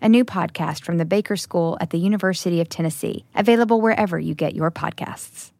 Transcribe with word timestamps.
a 0.00 0.08
new 0.08 0.24
podcast 0.24 0.84
from 0.84 0.98
the 0.98 1.04
Baker 1.04 1.36
School 1.36 1.76
at 1.80 1.90
the 1.90 1.98
University 1.98 2.60
of 2.60 2.68
Tennessee, 2.68 3.24
available 3.34 3.80
wherever 3.80 4.18
you 4.18 4.34
get 4.34 4.54
your 4.54 4.70
podcasts. 4.70 5.52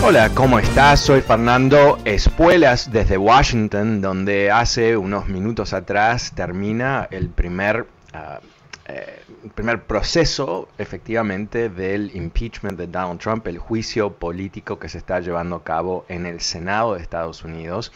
Hola, 0.00 0.30
¿cómo 0.30 0.58
estás? 0.58 1.00
Soy 1.00 1.20
Fernando 1.20 1.98
Espuelas 2.06 2.90
desde 2.90 3.18
Washington, 3.18 4.00
donde 4.00 4.50
hace 4.50 4.96
unos 4.96 5.28
minutos 5.28 5.74
atrás 5.74 6.32
termina 6.34 7.06
el 7.10 7.28
primer, 7.28 7.86
uh, 8.14 8.38
eh, 8.88 9.20
primer 9.54 9.84
proceso 9.84 10.68
efectivamente 10.78 11.68
del 11.68 12.14
impeachment 12.16 12.78
de 12.78 12.86
Donald 12.86 13.20
Trump, 13.20 13.46
el 13.46 13.58
juicio 13.58 14.14
político 14.14 14.78
que 14.78 14.88
se 14.88 14.98
está 14.98 15.20
llevando 15.20 15.56
a 15.56 15.64
cabo 15.64 16.06
en 16.08 16.26
el 16.26 16.40
Senado 16.40 16.94
de 16.94 17.02
Estados 17.02 17.44
Unidos, 17.44 17.92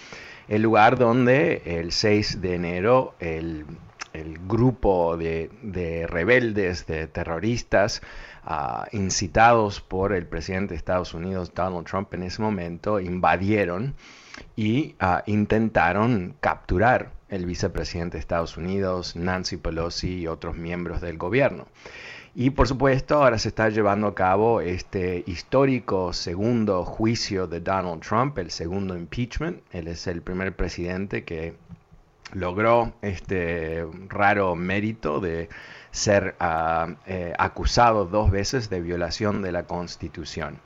el 0.48 0.62
lugar 0.62 0.98
donde 0.98 1.62
el 1.64 1.92
6 1.92 2.40
de 2.42 2.54
enero 2.54 3.14
el, 3.20 3.64
grupo 4.46 5.16
de, 5.16 5.50
de 5.62 6.06
rebeldes, 6.06 6.86
de 6.86 7.06
terroristas, 7.06 8.02
Uh, 8.44 8.84
incitados 8.90 9.80
por 9.80 10.12
el 10.12 10.26
presidente 10.26 10.74
de 10.74 10.78
Estados 10.78 11.14
Unidos, 11.14 11.54
Donald 11.54 11.86
Trump, 11.86 12.12
en 12.12 12.24
ese 12.24 12.42
momento, 12.42 12.98
invadieron 12.98 13.94
y 14.56 14.96
uh, 15.00 15.22
intentaron 15.26 16.34
capturar 16.40 17.12
el 17.32 17.46
vicepresidente 17.46 18.18
de 18.18 18.20
Estados 18.20 18.58
Unidos, 18.58 19.16
Nancy 19.16 19.56
Pelosi 19.56 20.20
y 20.20 20.26
otros 20.26 20.54
miembros 20.54 21.00
del 21.00 21.16
gobierno. 21.16 21.66
Y 22.34 22.50
por 22.50 22.68
supuesto 22.68 23.16
ahora 23.16 23.38
se 23.38 23.48
está 23.48 23.70
llevando 23.70 24.06
a 24.06 24.14
cabo 24.14 24.60
este 24.60 25.24
histórico 25.26 26.12
segundo 26.12 26.84
juicio 26.84 27.46
de 27.46 27.60
Donald 27.60 28.02
Trump, 28.02 28.38
el 28.38 28.50
segundo 28.50 28.96
impeachment. 28.96 29.62
Él 29.72 29.88
es 29.88 30.06
el 30.06 30.20
primer 30.20 30.54
presidente 30.54 31.24
que 31.24 31.54
logró 32.34 32.92
este 33.00 33.86
raro 34.08 34.54
mérito 34.54 35.20
de 35.20 35.48
ser 35.90 36.34
uh, 36.38 36.92
eh, 37.06 37.32
acusado 37.38 38.04
dos 38.04 38.30
veces 38.30 38.68
de 38.68 38.80
violación 38.82 39.40
de 39.40 39.52
la 39.52 39.64
Constitución. 39.64 40.58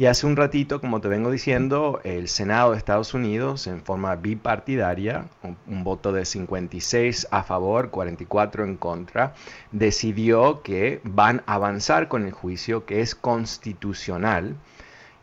Y 0.00 0.06
hace 0.06 0.26
un 0.26 0.34
ratito, 0.34 0.80
como 0.80 1.02
te 1.02 1.08
vengo 1.08 1.30
diciendo, 1.30 2.00
el 2.04 2.28
Senado 2.28 2.70
de 2.72 2.78
Estados 2.78 3.12
Unidos, 3.12 3.66
en 3.66 3.82
forma 3.82 4.16
bipartidaria, 4.16 5.26
un, 5.66 5.84
voto 5.84 6.10
de 6.10 6.24
56 6.24 7.28
a 7.30 7.42
favor, 7.42 7.90
44 7.90 8.64
en 8.64 8.78
contra, 8.78 9.34
decidió 9.72 10.62
que 10.62 11.02
van 11.04 11.42
a 11.44 11.56
avanzar 11.56 12.08
con 12.08 12.24
el 12.24 12.32
juicio 12.32 12.86
que 12.86 13.02
es 13.02 13.14
constitucional 13.14 14.56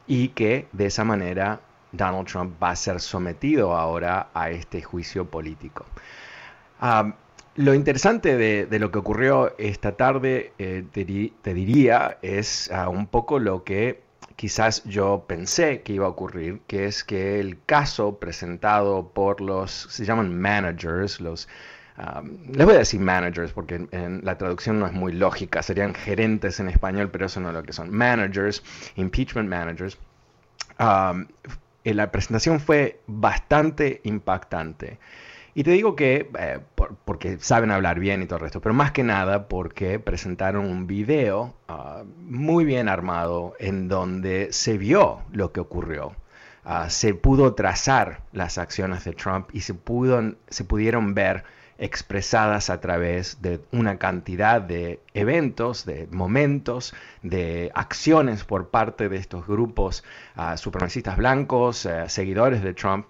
y 0.06 0.28
que 0.28 0.68
de 0.74 0.86
esa 0.86 1.04
manera 1.04 1.60
Donald 1.92 2.28
Trump 2.28 2.62
va 2.62 2.70
a 2.70 2.76
ser 2.76 3.00
sometido 3.00 3.76
ahora 3.76 4.30
a 4.36 4.52
este 4.52 4.84
juicio 4.84 5.26
político. 5.26 5.88
Um, 6.84 7.14
lo 7.56 7.74
interesante 7.74 8.38
de, 8.38 8.78
lo 8.78 8.92
que 8.92 9.00
ocurrió 9.00 9.56
esta 9.58 9.94
tarde, 9.94 10.54
eh, 10.60 10.84
te, 10.92 11.54
diría, 11.56 12.20
es 12.22 12.70
uh, 12.72 12.92
un 12.92 13.08
poco 13.08 13.40
lo 13.40 13.64
que 13.64 14.06
quizás 14.38 14.84
yo 14.86 15.26
pensé 15.28 15.82
que 15.82 15.94
iba 15.94 16.06
a 16.06 16.10
ocurrir, 16.10 16.62
que 16.68 16.86
es 16.86 17.04
que 17.04 17.40
el 17.40 17.58
caso 17.66 18.20
presentado 18.20 19.10
por 19.10 19.42
los, 19.42 19.72
se 19.72 20.06
llaman 20.06 20.40
managers, 20.40 21.20
los, 21.20 21.50
um, 21.98 22.38
les 22.54 22.66
voy 22.66 22.76
a 22.76 22.80
decir 22.80 23.00
managers 23.02 23.52
porque 23.52 23.88
la 24.22 24.38
traducción 24.38 24.80
no 24.80 24.86
es 24.86 24.94
muy 24.94 25.12
lógica, 25.12 25.62
serían 25.64 25.94
gerentes 25.96 26.60
en 26.60 26.70
español, 26.70 27.10
pero 27.12 27.26
eso 27.26 27.40
no 27.42 27.50
es 27.50 27.56
lo 27.56 27.64
que 27.64 27.74
son. 27.74 27.90
Managers, 27.90 28.64
impeachment 28.96 29.50
managers. 29.50 29.98
Um, 30.80 31.26
la 31.84 32.12
presentación 32.12 32.60
fue 32.60 33.02
bastante 33.08 34.02
impactante. 34.04 35.00
Y 35.58 35.64
te 35.64 35.72
digo 35.72 35.96
que, 35.96 36.30
eh, 36.38 36.60
por, 36.76 36.98
porque 36.98 37.40
saben 37.40 37.72
hablar 37.72 38.00
bien 38.00 38.22
y 38.22 38.28
todo 38.28 38.36
el 38.36 38.42
resto, 38.44 38.62
pero 38.62 38.76
más 38.76 38.92
que 38.92 39.04
nada 39.04 39.48
porque 39.48 39.98
presentaron 39.98 40.66
un 40.66 40.86
video 40.86 41.56
uh, 41.68 42.04
muy 42.20 42.64
bien 42.64 42.88
armado 42.88 43.56
en 43.58 43.88
donde 43.88 44.50
se 44.54 44.78
vio 44.78 45.24
lo 45.32 45.52
que 45.54 45.60
ocurrió. 45.60 46.16
Uh, 46.64 46.88
se 46.90 47.16
pudo 47.16 47.56
trazar 47.56 48.22
las 48.34 48.60
acciones 48.60 49.04
de 49.04 49.14
Trump 49.14 49.50
y 49.52 49.62
se, 49.62 49.74
pudo, 49.74 50.36
se 50.48 50.64
pudieron 50.64 51.16
ver 51.16 51.44
expresadas 51.80 52.70
a 52.70 52.80
través 52.80 53.42
de 53.42 53.60
una 53.72 53.98
cantidad 53.98 54.62
de 54.62 55.02
eventos, 55.16 55.88
de 55.88 56.08
momentos, 56.12 56.94
de 57.24 57.72
acciones 57.74 58.44
por 58.44 58.70
parte 58.70 59.10
de 59.10 59.18
estos 59.18 59.48
grupos 59.48 60.04
uh, 60.36 60.56
supremacistas 60.56 61.18
blancos, 61.18 61.86
uh, 61.86 62.08
seguidores 62.08 62.62
de 62.62 62.76
Trump, 62.76 63.08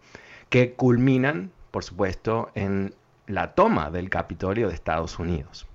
que 0.48 0.76
culminan 0.76 1.52
por 1.72 1.84
supuesto, 1.84 2.52
en 2.56 2.94
la 3.28 3.54
toma 3.54 3.92
del 3.92 4.10
Capitolio 4.10 4.70
de 4.70 4.74
Estados 4.74 5.20
Unidos. 5.20 5.68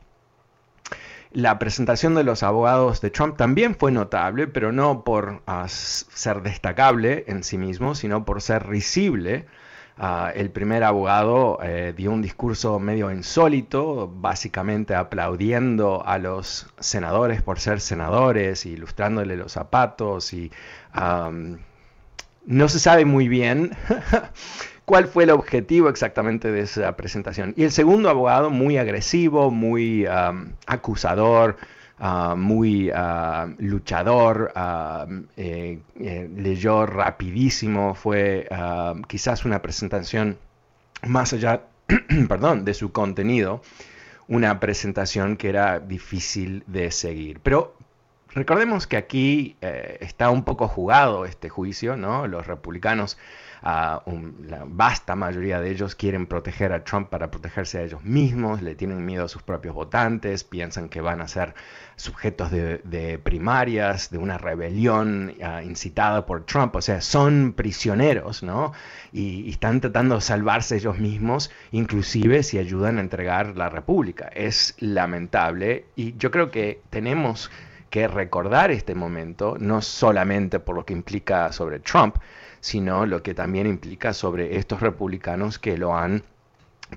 La 1.32 1.58
presentación 1.58 2.14
de 2.14 2.24
los 2.24 2.42
abogados 2.42 3.00
de 3.00 3.08
Trump 3.08 3.38
también 3.38 3.74
fue 3.74 3.90
notable, 3.90 4.48
pero 4.48 4.70
no 4.70 5.02
por 5.02 5.40
uh, 5.46 5.66
ser 5.66 6.42
destacable 6.42 7.24
en 7.26 7.42
sí 7.42 7.56
mismo, 7.56 7.94
sino 7.94 8.26
por 8.26 8.42
ser 8.42 8.66
risible. 8.66 9.46
Uh, 9.98 10.28
el 10.34 10.50
primer 10.50 10.84
abogado 10.84 11.58
eh, 11.62 11.94
dio 11.96 12.10
un 12.12 12.20
discurso 12.20 12.78
medio 12.78 13.10
insólito, 13.10 14.12
básicamente 14.14 14.94
aplaudiendo 14.94 16.02
a 16.04 16.18
los 16.18 16.66
senadores 16.80 17.40
por 17.40 17.60
ser 17.60 17.80
senadores, 17.80 18.66
ilustrándole 18.66 19.36
los 19.36 19.52
zapatos 19.52 20.32
y 20.34 20.50
no 22.44 22.68
se 22.68 22.78
sabe 22.78 23.04
muy 23.04 23.28
bien 23.28 23.70
cuál 24.84 25.06
fue 25.06 25.24
el 25.24 25.30
objetivo 25.30 25.88
exactamente 25.88 26.50
de 26.50 26.60
esa 26.60 26.96
presentación. 26.96 27.54
Y 27.56 27.64
el 27.64 27.72
segundo 27.72 28.08
abogado, 28.10 28.50
muy 28.50 28.78
agresivo, 28.78 29.50
muy 29.50 30.06
acusador, 30.66 31.56
uh, 32.00 32.36
muy 32.36 32.90
uh, 32.90 33.54
luchador, 33.58 34.52
uh, 34.54 35.22
leyó 35.36 36.86
rapidísimo, 36.86 37.94
fue 37.94 38.48
quizás 39.06 39.44
una 39.44 39.62
presentación 39.62 40.38
más 41.06 41.32
allá 41.32 41.62
perdón, 42.28 42.64
de 42.64 42.74
su 42.74 42.92
contenido, 42.92 43.62
una 44.28 44.60
presentación 44.60 45.36
que 45.36 45.48
era 45.48 45.80
difícil 45.80 46.64
de 46.66 46.90
seguir. 46.90 47.40
Pero 47.40 47.76
recordemos 48.34 48.86
que 48.86 48.96
aquí 48.96 49.56
eh, 49.60 49.98
está 50.00 50.30
un 50.30 50.44
poco 50.44 50.68
jugado 50.68 51.24
este 51.24 51.48
juicio, 51.48 51.96
¿no? 51.96 52.26
Los 52.26 52.46
republicanos 52.46 53.18
Uh, 53.64 54.32
la 54.48 54.64
vasta 54.66 55.14
mayoría 55.14 55.60
de 55.60 55.70
ellos 55.70 55.94
quieren 55.94 56.26
proteger 56.26 56.72
a 56.72 56.82
Trump 56.82 57.08
para 57.10 57.30
protegerse 57.30 57.78
a 57.78 57.82
ellos 57.82 58.02
mismos, 58.02 58.60
le 58.60 58.74
tienen 58.74 59.06
miedo 59.06 59.26
a 59.26 59.28
sus 59.28 59.44
propios 59.44 59.72
votantes, 59.72 60.42
piensan 60.42 60.88
que 60.88 61.00
van 61.00 61.20
a 61.20 61.28
ser 61.28 61.54
sujetos 61.94 62.50
de, 62.50 62.78
de 62.78 63.20
primarias, 63.20 64.10
de 64.10 64.18
una 64.18 64.36
rebelión 64.36 65.32
uh, 65.38 65.64
incitada 65.64 66.26
por 66.26 66.44
Trump, 66.44 66.74
o 66.74 66.82
sea, 66.82 67.00
son 67.00 67.52
prisioneros, 67.52 68.42
¿no? 68.42 68.72
Y, 69.12 69.48
están 69.50 69.80
tratando 69.80 70.16
de 70.16 70.22
salvarse 70.22 70.74
ellos 70.76 70.98
mismos, 70.98 71.52
inclusive 71.70 72.42
si 72.42 72.58
ayudan 72.58 72.98
a 72.98 73.00
entregar 73.00 73.56
la 73.56 73.68
República. 73.68 74.28
Es 74.34 74.74
lamentable 74.80 75.84
y 75.94 76.16
yo 76.16 76.32
creo 76.32 76.50
que 76.50 76.80
tenemos 76.90 77.48
que 77.92 78.08
recordar 78.08 78.70
este 78.70 78.94
momento, 78.94 79.56
no 79.60 79.82
solamente 79.82 80.60
por 80.60 80.74
lo 80.74 80.86
que 80.86 80.94
implica 80.94 81.52
sobre 81.52 81.78
Trump, 81.78 82.16
sino 82.58 83.04
lo 83.04 83.22
que 83.22 83.34
también 83.34 83.66
implica 83.66 84.14
sobre 84.14 84.56
estos 84.56 84.80
republicanos 84.80 85.58
que 85.58 85.76
lo 85.76 85.94
han 85.94 86.22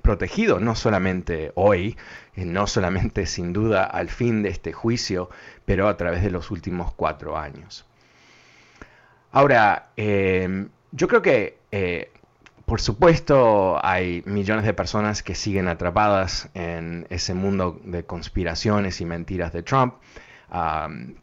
protegido, 0.00 0.58
no 0.58 0.74
solamente 0.74 1.52
hoy, 1.54 1.98
eh, 2.34 2.46
no 2.46 2.66
solamente 2.66 3.26
sin 3.34 3.52
duda 3.52 3.84
al 3.84 4.08
fin 4.08 4.42
de 4.42 4.48
este 4.48 4.72
juicio, 4.72 5.28
pero 5.66 5.86
a 5.88 5.98
través 5.98 6.22
de 6.22 6.30
los 6.30 6.50
últimos 6.50 6.94
cuatro 6.94 7.36
años. 7.36 7.84
Ahora, 9.32 9.90
em, 9.98 10.70
yo 10.92 11.08
creo 11.08 11.20
que, 11.20 11.58
eh, 11.72 12.10
por 12.64 12.80
supuesto, 12.80 13.78
hay 13.84 14.22
millones 14.24 14.64
de 14.64 14.72
personas 14.72 15.22
que 15.22 15.34
siguen 15.34 15.68
atrapadas 15.68 16.48
en 16.54 17.06
ese 17.10 17.34
mundo 17.34 17.78
de 17.84 18.04
conspiraciones 18.04 19.02
y 19.02 19.04
mentiras 19.04 19.52
de 19.52 19.62
Trump. 19.62 19.92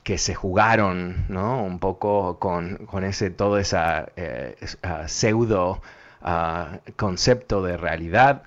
Que 0.04 0.18
se 0.18 0.36
jugaron 0.36 1.26
¿no? 1.30 1.64
un 1.64 1.80
poco 1.80 2.40
con, 2.40 2.88
ese 3.04 3.30
todo 3.30 3.58
ese 3.58 3.78
eh, 4.16 4.56
pseudo 5.08 5.82
concepto 6.96 7.64
de 7.64 7.78
realidad, 7.78 8.44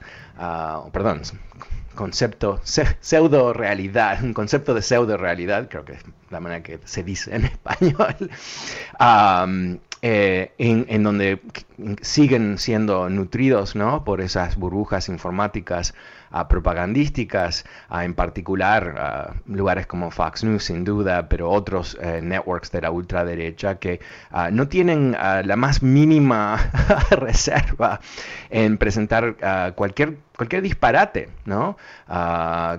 perdón, 0.92 1.22
concepto 1.96 2.60
pseudo 3.00 3.52
realidad, 3.52 4.22
un 4.22 4.34
concepto 4.34 4.74
de 4.74 4.82
pseudo 4.82 5.16
realidad, 5.16 5.68
creo 5.68 5.84
que 5.84 5.94
es 5.94 6.04
la 6.30 6.40
manera 6.40 6.62
que 6.62 6.78
se 6.84 7.02
dice 7.02 7.34
en 7.34 7.44
español, 7.46 8.30
eh, 10.02 10.52
en, 10.58 11.02
donde 11.02 11.40
siguen 12.02 12.58
siendo 12.58 13.08
nutridos 13.08 13.74
¿no? 13.74 14.04
por 14.04 14.20
esas 14.20 14.56
burbujas 14.56 15.08
informáticas 15.08 15.94
propagandísticas, 16.48 17.64
en 17.90 18.14
particular 18.14 19.34
lugares 19.46 19.86
como 19.86 20.10
Fox 20.10 20.44
News 20.44 20.64
sin 20.64 20.84
duda, 20.84 21.28
pero 21.28 21.50
otros 21.50 21.96
eh, 22.00 22.20
networks 22.22 22.70
de 22.72 22.80
la 22.80 22.90
ultraderecha 22.90 23.76
que 23.76 24.00
ah, 24.30 24.50
no 24.50 24.68
tienen 24.68 25.16
ah, 25.18 25.42
la 25.44 25.56
más 25.56 25.82
mínima 25.82 26.70
reserva 27.10 28.00
en 28.50 28.78
presentar 28.78 29.36
ah, 29.42 29.72
cualquier 29.74 30.18
cualquier 30.36 30.60
disparate 30.60 31.30
¿no? 31.46 31.78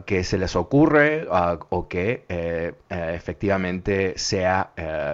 que 0.06 0.24
se 0.24 0.38
les 0.38 0.56
ocurre 0.56 1.26
o 1.28 1.88
que 1.88 2.24
eh, 2.30 2.74
eh, 2.90 3.14
efectivamente 3.16 4.14
sea 4.16 4.72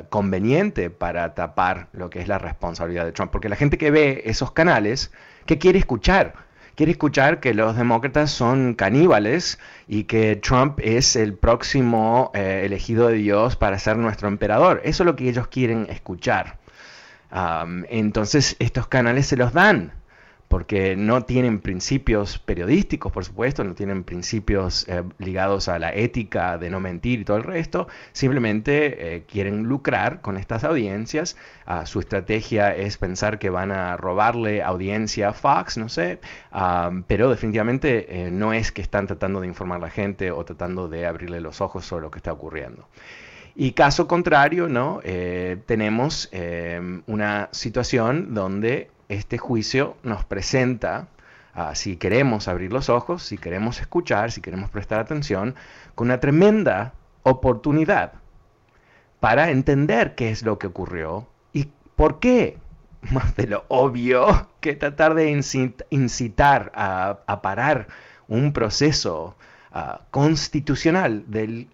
conveniente 0.09 0.89
para 0.89 1.33
tapar 1.35 1.87
lo 1.93 2.09
que 2.09 2.19
es 2.19 2.27
la 2.27 2.37
responsabilidad 2.37 3.05
de 3.05 3.13
Trump. 3.13 3.31
Porque 3.31 3.47
la 3.47 3.55
gente 3.55 3.77
que 3.77 3.91
ve 3.91 4.23
esos 4.25 4.51
canales, 4.51 5.13
¿qué 5.45 5.57
quiere 5.57 5.79
escuchar? 5.79 6.33
Quiere 6.75 6.91
escuchar 6.93 7.39
que 7.39 7.53
los 7.53 7.75
demócratas 7.75 8.31
son 8.31 8.73
caníbales 8.73 9.59
y 9.87 10.03
que 10.05 10.35
Trump 10.35 10.79
es 10.81 11.15
el 11.15 11.33
próximo 11.33 12.31
eh, 12.33 12.63
elegido 12.65 13.07
de 13.07 13.15
Dios 13.15 13.55
para 13.55 13.79
ser 13.79 13.97
nuestro 13.97 14.27
emperador. 14.27 14.81
Eso 14.83 15.03
es 15.03 15.05
lo 15.05 15.15
que 15.15 15.29
ellos 15.29 15.47
quieren 15.47 15.87
escuchar. 15.89 16.57
entonces 17.89 18.55
estos 18.59 18.87
canales 18.87 19.27
se 19.27 19.37
los 19.37 19.53
dan 19.53 20.02
porque 20.53 20.95
no 20.95 21.23
tienen 21.23 21.61
principios 21.61 22.37
periodísticos, 22.37 23.11
por 23.11 23.25
supuesto, 23.25 23.63
no 23.63 23.73
tienen 23.73 24.03
principios 24.03 24.87
eh, 24.87 25.01
ligados 25.17 25.67
a 25.67 25.79
la 25.79 25.91
ética 25.95 26.59
de 26.59 26.69
no 26.69 26.79
mentir 26.79 27.21
y 27.21 27.25
todo 27.25 27.37
el 27.37 27.43
resto, 27.43 27.87
simplemente 28.11 29.15
eh, 29.15 29.23
quieren 29.23 29.63
lucrar 29.63 30.21
con 30.21 30.37
estas 30.37 30.63
audiencias. 30.63 31.37
Ah, 31.65 31.87
su 31.87 31.99
estrategia 31.99 32.75
es 32.75 32.99
pensar 32.99 33.39
que 33.39 33.49
van 33.49 33.71
a 33.71 33.97
robarle 33.97 34.61
audiencia 34.61 35.29
a 35.29 35.33
Fox, 35.33 35.79
no 35.79 35.89
sé, 35.89 36.19
pero 37.07 37.31
definitivamente 37.31 38.27
eh, 38.27 38.29
no 38.29 38.53
es 38.53 38.71
que 38.71 38.83
están 38.83 39.07
tratando 39.07 39.41
de 39.41 39.47
informar 39.47 39.79
a 39.79 39.85
la 39.85 39.89
gente 39.89 40.29
o 40.29 40.45
tratando 40.45 40.87
de 40.87 41.07
abrirle 41.07 41.41
los 41.41 41.61
ojos 41.61 41.83
sobre 41.83 42.03
lo 42.03 42.11
que 42.11 42.19
está 42.19 42.31
ocurriendo. 42.31 42.87
Y 43.55 43.71
caso 43.71 44.07
contrario, 44.07 44.69
¿no? 44.69 44.99
tenemos 45.65 46.29
una 47.05 47.49
situación 47.51 48.33
donde 48.33 48.92
este 49.13 49.37
juicio 49.37 49.95
nos 50.03 50.25
presenta, 50.25 51.07
ah, 51.53 51.75
si 51.75 51.97
queremos 51.97 52.47
abrir 52.47 52.71
los 52.71 52.89
ojos, 52.89 53.23
si 53.23 53.37
queremos 53.37 53.79
escuchar, 53.79 54.31
si 54.31 54.41
queremos 54.41 54.69
prestar 54.69 54.99
atención, 54.99 55.55
con 55.95 56.07
una 56.07 56.19
tremenda 56.19 56.93
oportunidad 57.23 58.13
para 59.19 59.49
entender 59.51 60.15
qué 60.15 60.29
es 60.29 60.43
lo 60.43 60.59
que 60.59 60.67
ocurrió 60.67 61.27
y 61.53 61.69
por 61.95 62.19
qué, 62.19 62.57
más 63.11 63.35
de 63.35 63.47
lo 63.47 63.65
obvio, 63.69 64.49
que 64.59 64.75
tratar 64.75 65.13
de 65.13 65.29
incitar 65.89 66.71
a, 66.75 67.39
parar 67.41 67.87
un 68.27 68.53
proceso 68.53 69.35
ah, 69.71 70.01
constitucional 70.11 71.25
del, 71.27 71.69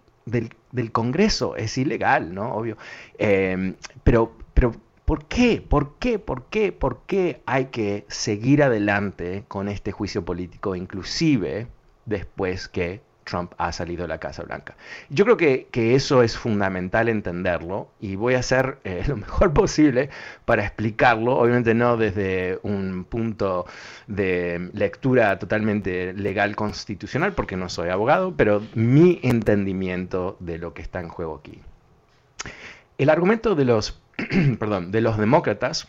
Congreso 0.92 1.56
es 1.56 1.80
ilegal, 1.80 2.36
¿no? 2.36 2.54
Obvio. 2.54 2.78
Eh, 3.18 3.74
pero, 4.04 4.38
pero 4.54 4.72
¿Por 5.10 5.26
qué? 5.26 5.60
¿Por 5.68 5.96
qué? 5.98 6.20
¿Por 6.20 6.46
qué? 6.52 6.72
¿Por 6.72 7.02
qué 7.08 7.42
hay 7.48 7.66
que 7.72 8.06
seguir 8.10 8.62
adelante 8.62 9.44
con 9.48 9.68
este 9.68 9.92
juicio 9.92 10.24
político, 10.24 10.76
inclusive 10.76 11.66
después 12.06 12.68
que 12.68 13.02
Trump 13.24 13.54
ha 13.58 13.72
salido 13.72 14.04
de 14.04 14.10
la 14.10 14.20
Casa 14.20 14.44
Blanca? 14.44 14.76
Yo 15.10 15.26
creo 15.26 15.36
que, 15.36 15.96
eso 15.96 16.22
es 16.22 16.38
fundamental 16.38 17.10
entenderlo 17.10 17.90
y 18.00 18.18
voy 18.18 18.36
a 18.36 18.40
hacer 18.42 18.78
eh, 18.84 19.04
lo 19.08 19.18
mejor 19.18 19.52
posible 19.52 20.12
para 20.46 20.64
explicarlo, 20.64 21.40
obviamente 21.40 21.74
no 21.74 21.98
desde 21.98 22.60
un 22.62 23.04
punto 23.04 23.66
de 24.06 24.70
lectura 24.74 25.40
totalmente 25.40 26.14
legal 26.14 26.56
constitucional, 26.56 27.34
porque 27.34 27.58
no 27.58 27.68
soy 27.68 27.90
abogado, 27.90 28.36
pero 28.38 28.62
mi 28.76 29.20
entendimiento 29.24 30.38
de 30.40 30.60
lo 30.60 30.76
que 30.76 30.84
está 30.84 31.00
en 31.00 31.10
juego 31.10 31.38
aquí. 31.38 31.60
El 33.00 33.10
argumento 33.10 33.56
de 33.56 33.66
los 33.66 34.00
perdón, 34.60 34.92
de 34.92 35.02
los 35.02 35.18
demócratas 35.18 35.88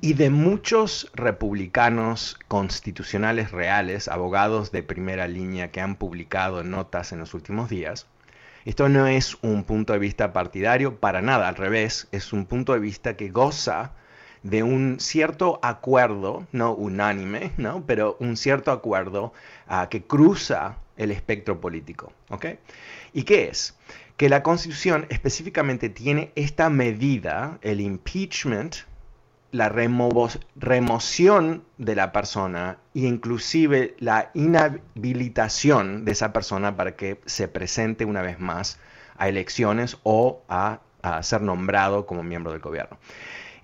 y 0.00 0.14
de 0.14 0.30
muchos 0.30 1.10
republicanos 1.14 2.38
constitucionales 2.48 3.52
reales, 3.52 4.08
abogados 4.08 4.72
de 4.72 4.82
primera 4.82 5.28
línea 5.28 5.70
que 5.70 5.80
han 5.80 5.96
publicado 5.96 6.64
notas 6.64 7.12
en 7.12 7.18
los 7.18 7.34
últimos 7.34 7.68
días, 7.68 8.06
esto 8.64 8.88
no 8.88 9.06
es 9.06 9.36
un 9.42 9.64
punto 9.64 9.92
de 9.92 9.98
vista 9.98 10.32
partidario 10.32 10.98
para 10.98 11.20
nada, 11.20 11.48
al 11.48 11.56
revés, 11.56 12.08
es 12.12 12.32
un 12.32 12.46
punto 12.46 12.72
de 12.74 12.78
vista 12.78 13.16
que 13.16 13.28
goza 13.28 13.92
de 14.42 14.62
un 14.62 14.98
cierto 14.98 15.60
acuerdo, 15.62 16.46
no 16.52 16.72
unánime, 16.72 17.52
¿no? 17.56 17.84
pero 17.86 18.16
un 18.20 18.36
cierto 18.36 18.70
acuerdo 18.72 19.32
ah, 19.66 19.88
que 19.88 20.02
cruza 20.02 20.78
el 20.96 21.10
espectro 21.10 21.60
político. 21.60 22.12
¿Y 23.12 23.22
qué 23.24 23.48
es? 23.48 23.76
Que 24.16 24.28
la 24.28 24.42
Constitución 24.42 25.06
específicamente 25.08 25.88
tiene 25.88 26.32
esta 26.34 26.70
medida, 26.70 27.58
el 27.62 27.80
impeachment, 27.80 28.76
la 29.52 29.68
remoción 29.68 31.62
de 31.76 31.94
la 31.94 32.10
persona 32.10 32.78
e 32.94 33.00
inclusive 33.00 33.94
la 33.98 34.30
inhabilitación 34.32 36.06
de 36.06 36.12
esa 36.12 36.32
persona 36.32 36.74
para 36.74 36.96
que 36.96 37.20
se 37.26 37.48
presente 37.48 38.06
una 38.06 38.22
vez 38.22 38.40
más 38.40 38.78
a 39.18 39.28
elecciones 39.28 39.98
o 40.04 40.42
a, 40.48 40.80
ser 41.22 41.42
nombrado 41.42 42.06
como 42.06 42.22
miembro 42.22 42.52
del 42.52 42.60
gobierno. 42.60 42.96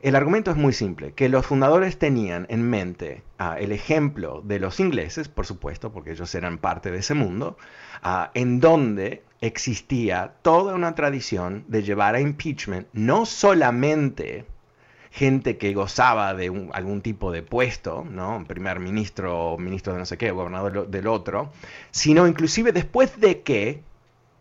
El 0.03 0.17
argumento 0.17 0.51
es 0.51 0.57
muy 0.57 0.73
simple, 0.73 1.13
que 1.13 1.29
los 1.29 1.47
fundadores 1.47 1.99
tenían 1.99 2.47
en 2.51 2.69
mente 2.69 3.23
ah, 3.39 3.57
el 3.59 3.73
ejemplo 3.73 4.43
de 4.45 4.59
los 4.59 4.81
ingleses, 4.81 5.29
por 5.29 5.47
supuesto, 5.47 5.93
porque 5.93 6.13
ellos 6.13 6.35
eran 6.35 6.59
parte 6.59 6.91
de 6.91 6.99
ese 6.99 7.15
mundo, 7.15 7.57
ah, 8.03 8.31
en 8.35 8.61
donde 8.61 9.23
existía 9.41 10.35
toda 10.43 10.75
una 10.75 10.95
tradición 10.95 11.65
de 11.69 11.83
llevar 11.83 12.15
a 12.15 12.21
impeachment 12.21 12.89
no 12.93 13.25
solamente 13.27 14.47
gente 15.11 15.57
que 15.57 15.75
gozaba 15.75 16.35
de 16.35 16.69
algún 16.73 17.01
tipo 17.01 17.33
de 17.33 17.43
puesto, 17.43 18.05
¿no? 18.09 18.45
primer 18.47 18.79
ministro, 18.79 19.57
ministro 19.59 19.93
de 19.93 20.01
no 20.01 20.07
sé 20.07 20.19
qué, 20.19 20.31
gobernador 20.31 20.89
del 20.89 21.07
otro, 21.07 21.51
sino 21.91 22.27
inclusive 22.27 22.73
después 22.73 23.19
de 23.21 23.43
que 23.43 23.83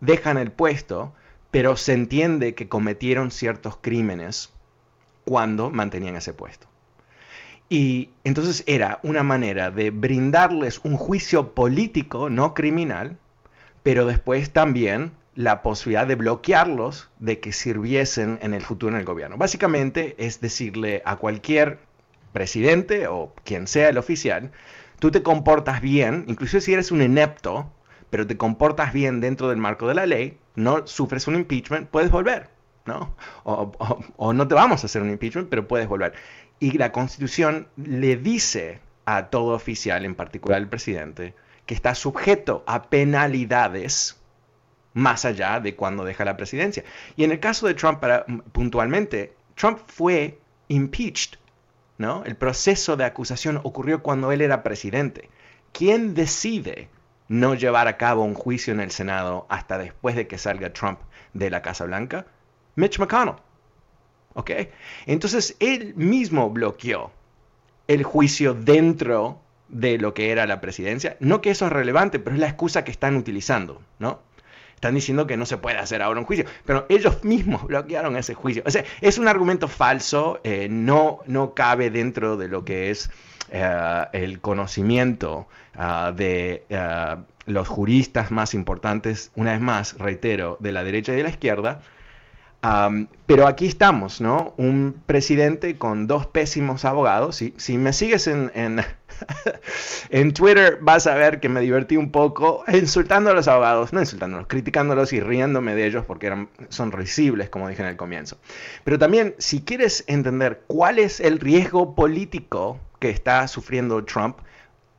dejan 0.01 0.37
el 0.37 0.51
puesto, 0.51 1.13
pero 1.51 1.77
se 1.77 1.93
entiende 1.93 2.53
que 2.53 2.67
cometieron 2.67 3.31
ciertos 3.31 3.77
crímenes 3.77 4.51
cuando 5.25 5.69
mantenían 5.69 6.15
ese 6.15 6.33
puesto. 6.33 6.67
Y 7.69 8.11
entonces 8.23 8.63
era 8.65 8.99
una 9.03 9.23
manera 9.23 9.71
de 9.71 9.91
brindarles 9.91 10.79
un 10.83 10.95
juicio 10.95 11.53
político, 11.53 12.29
no 12.29 12.53
criminal, 12.53 13.17
pero 13.87 14.05
después 14.05 14.51
también 14.51 15.13
la 15.33 15.61
posibilidad 15.61 16.05
de 16.05 16.15
bloquearlos 16.15 17.09
de 17.19 17.39
que 17.39 17.53
sirviesen 17.53 18.37
en 18.41 18.53
el 18.53 18.61
futuro 18.61 18.91
en 18.91 18.99
el 18.99 19.05
gobierno. 19.05 19.37
Básicamente 19.37 20.13
es 20.17 20.41
decirle 20.41 21.01
a 21.05 21.15
cualquier 21.15 21.79
presidente 22.33 23.07
o 23.07 23.33
quien 23.45 23.65
sea 23.65 23.87
el 23.87 23.97
oficial, 23.97 24.51
tú 24.99 25.09
te 25.09 25.23
comportas 25.23 25.79
bien, 25.79 26.25
incluso 26.27 26.59
si 26.59 26.73
eres 26.73 26.91
un 26.91 27.01
inepto, 27.01 27.71
pero 28.09 28.27
te 28.27 28.35
comportas 28.35 28.91
bien 28.91 29.21
dentro 29.21 29.47
del 29.47 29.57
marco 29.57 29.87
de 29.87 29.95
la 29.95 30.05
ley, 30.05 30.37
no 30.55 30.85
sufres 30.85 31.25
un 31.29 31.35
impeachment, 31.35 31.87
puedes 31.87 32.11
volver, 32.11 32.49
¿no? 32.85 33.15
O, 33.45 34.33
no 34.33 34.47
te 34.49 34.53
vamos 34.53 34.83
a 34.83 34.87
hacer 34.87 35.01
un 35.01 35.11
impeachment, 35.11 35.47
pero 35.47 35.65
puedes 35.65 35.87
volver. 35.87 36.11
Y 36.59 36.77
la 36.77 36.91
constitución 36.91 37.69
le 37.77 38.17
dice 38.17 38.81
a 39.05 39.27
todo 39.27 39.55
oficial, 39.55 40.03
en 40.03 40.13
particular 40.13 40.59
el 40.59 40.67
presidente, 40.67 41.35
que 41.67 41.75
está 41.75 41.93
sujeto 41.93 42.63
a 42.65 42.89
penalidades 42.89 44.19
más 44.93 45.25
allá 45.25 45.59
de 45.59 45.75
cuando 45.75 46.03
deja 46.03 46.25
la 46.25 46.37
presidencia. 46.37 46.83
Y 47.15 47.23
en 47.23 47.31
el 47.31 47.39
caso 47.39 47.67
de 47.67 47.75
Trump, 47.75 48.03
puntualmente, 48.51 49.35
Trump 49.55 49.79
fue 49.85 50.39
impeached 50.69 51.37
¿no? 51.97 52.23
El 52.25 52.35
proceso 52.35 52.95
de 52.95 53.05
acusación 53.05 53.59
ocurrió 53.63 54.03
cuando 54.03 54.31
él 54.31 54.41
era 54.41 54.63
presidente. 54.63 55.29
¿Quién 55.71 56.13
decide 56.13 56.89
no 57.27 57.55
llevar 57.55 57.87
a 57.87 57.97
cabo 57.97 58.23
un 58.23 58.33
juicio 58.33 58.73
en 58.73 58.79
el 58.79 58.91
Senado 58.91 59.45
hasta 59.49 59.77
después 59.77 60.15
de 60.15 60.27
que 60.27 60.37
salga 60.37 60.73
Trump 60.73 60.99
de 61.33 61.49
la 61.49 61.61
Casa 61.61 61.85
Blanca? 61.85 62.27
Mitch 62.75 62.99
McConnell. 62.99 63.35
¿Ok? 64.33 64.51
Entonces 65.07 65.55
él 65.59 65.95
mismo 65.95 66.49
bloqueó 66.49 67.11
el 67.87 68.03
juicio 68.03 68.53
dentro 68.53 69.41
de 69.69 69.97
lo 69.97 70.13
que 70.13 70.31
era 70.31 70.45
la 70.47 70.61
presidencia. 70.61 71.17
No 71.19 71.41
que 71.41 71.51
eso 71.51 71.65
es 71.65 71.71
relevante, 71.71 72.19
pero 72.19 72.35
es 72.35 72.39
la 72.39 72.47
excusa 72.47 72.83
que 72.83 72.91
están 72.91 73.15
utilizando, 73.15 73.81
¿no? 73.99 74.19
Están 74.75 74.93
diciendo 74.93 75.25
que 75.25 75.37
no 75.37 75.47
se 75.47 75.57
puede 75.57 75.77
hacer 75.77 76.03
ahora 76.03 76.19
un 76.19 76.25
juicio, 76.27 76.45
pero 76.63 76.85
ellos 76.89 77.23
mismos 77.23 77.63
bloquearon 77.67 78.15
ese 78.15 78.35
juicio. 78.35 78.61
O 78.65 78.69
sea, 78.69 78.85
es 79.01 79.17
un 79.17 79.27
argumento 79.27 79.67
falso, 79.67 80.39
eh, 80.43 80.67
no, 80.69 81.19
no 81.25 81.55
cabe 81.55 81.89
dentro 81.89 82.37
de 82.37 82.47
lo 82.47 82.63
que 82.63 82.91
es 82.91 83.09
eh, 83.49 84.05
el 84.13 84.39
conocimiento 84.39 85.47
ah, 85.75 86.13
de 86.15 86.63
ah, 86.71 87.23
los 87.47 87.67
juristas 87.67 88.29
más 88.29 88.53
importantes, 88.53 89.31
una 89.35 89.53
vez 89.53 89.61
más, 89.61 89.97
reitero, 89.97 90.57
de 90.59 90.71
la 90.71 90.83
derecha 90.83 91.13
y 91.13 91.15
de 91.15 91.23
la 91.23 91.29
izquierda. 91.29 91.81
pero 93.25 93.47
aquí 93.47 93.65
estamos, 93.65 94.21
¿no? 94.21 94.53
Un 94.57 95.01
presidente 95.07 95.77
con 95.77 96.05
dos 96.05 96.27
pésimos 96.27 96.85
abogados. 96.85 97.37
Si, 97.37 97.53
si 97.57 97.77
me 97.79 97.93
sigues 97.93 98.27
en, 98.27 98.51
en 98.53 98.81
Twitter 100.33 100.79
vas 100.81 101.07
a 101.07 101.15
ver 101.15 101.39
que 101.39 101.49
me 101.49 101.61
divertí 101.61 101.97
un 101.97 102.11
poco 102.11 102.63
insultando 102.67 103.29
a 103.29 103.33
los 103.33 103.47
abogados, 103.47 103.93
no 103.93 103.99
insultándolos, 103.99 104.47
criticándolos 104.47 105.13
y 105.13 105.19
riéndome 105.19 105.75
de 105.75 105.87
ellos 105.87 106.05
porque 106.05 106.27
eran, 106.27 106.49
son 106.69 106.91
risibles, 106.91 107.49
como 107.49 107.67
dije 107.69 107.81
en 107.81 107.89
el 107.89 107.97
comienzo. 107.97 108.37
Pero 108.83 108.99
también, 108.99 109.35
si 109.37 109.61
quieres 109.61 110.03
entender 110.07 110.63
cuál 110.67 110.99
es 110.99 111.19
el 111.19 111.39
riesgo 111.39 111.95
político 111.95 112.79
que 112.99 113.09
está 113.09 113.47
sufriendo 113.47 114.03
Trump, 114.05 114.37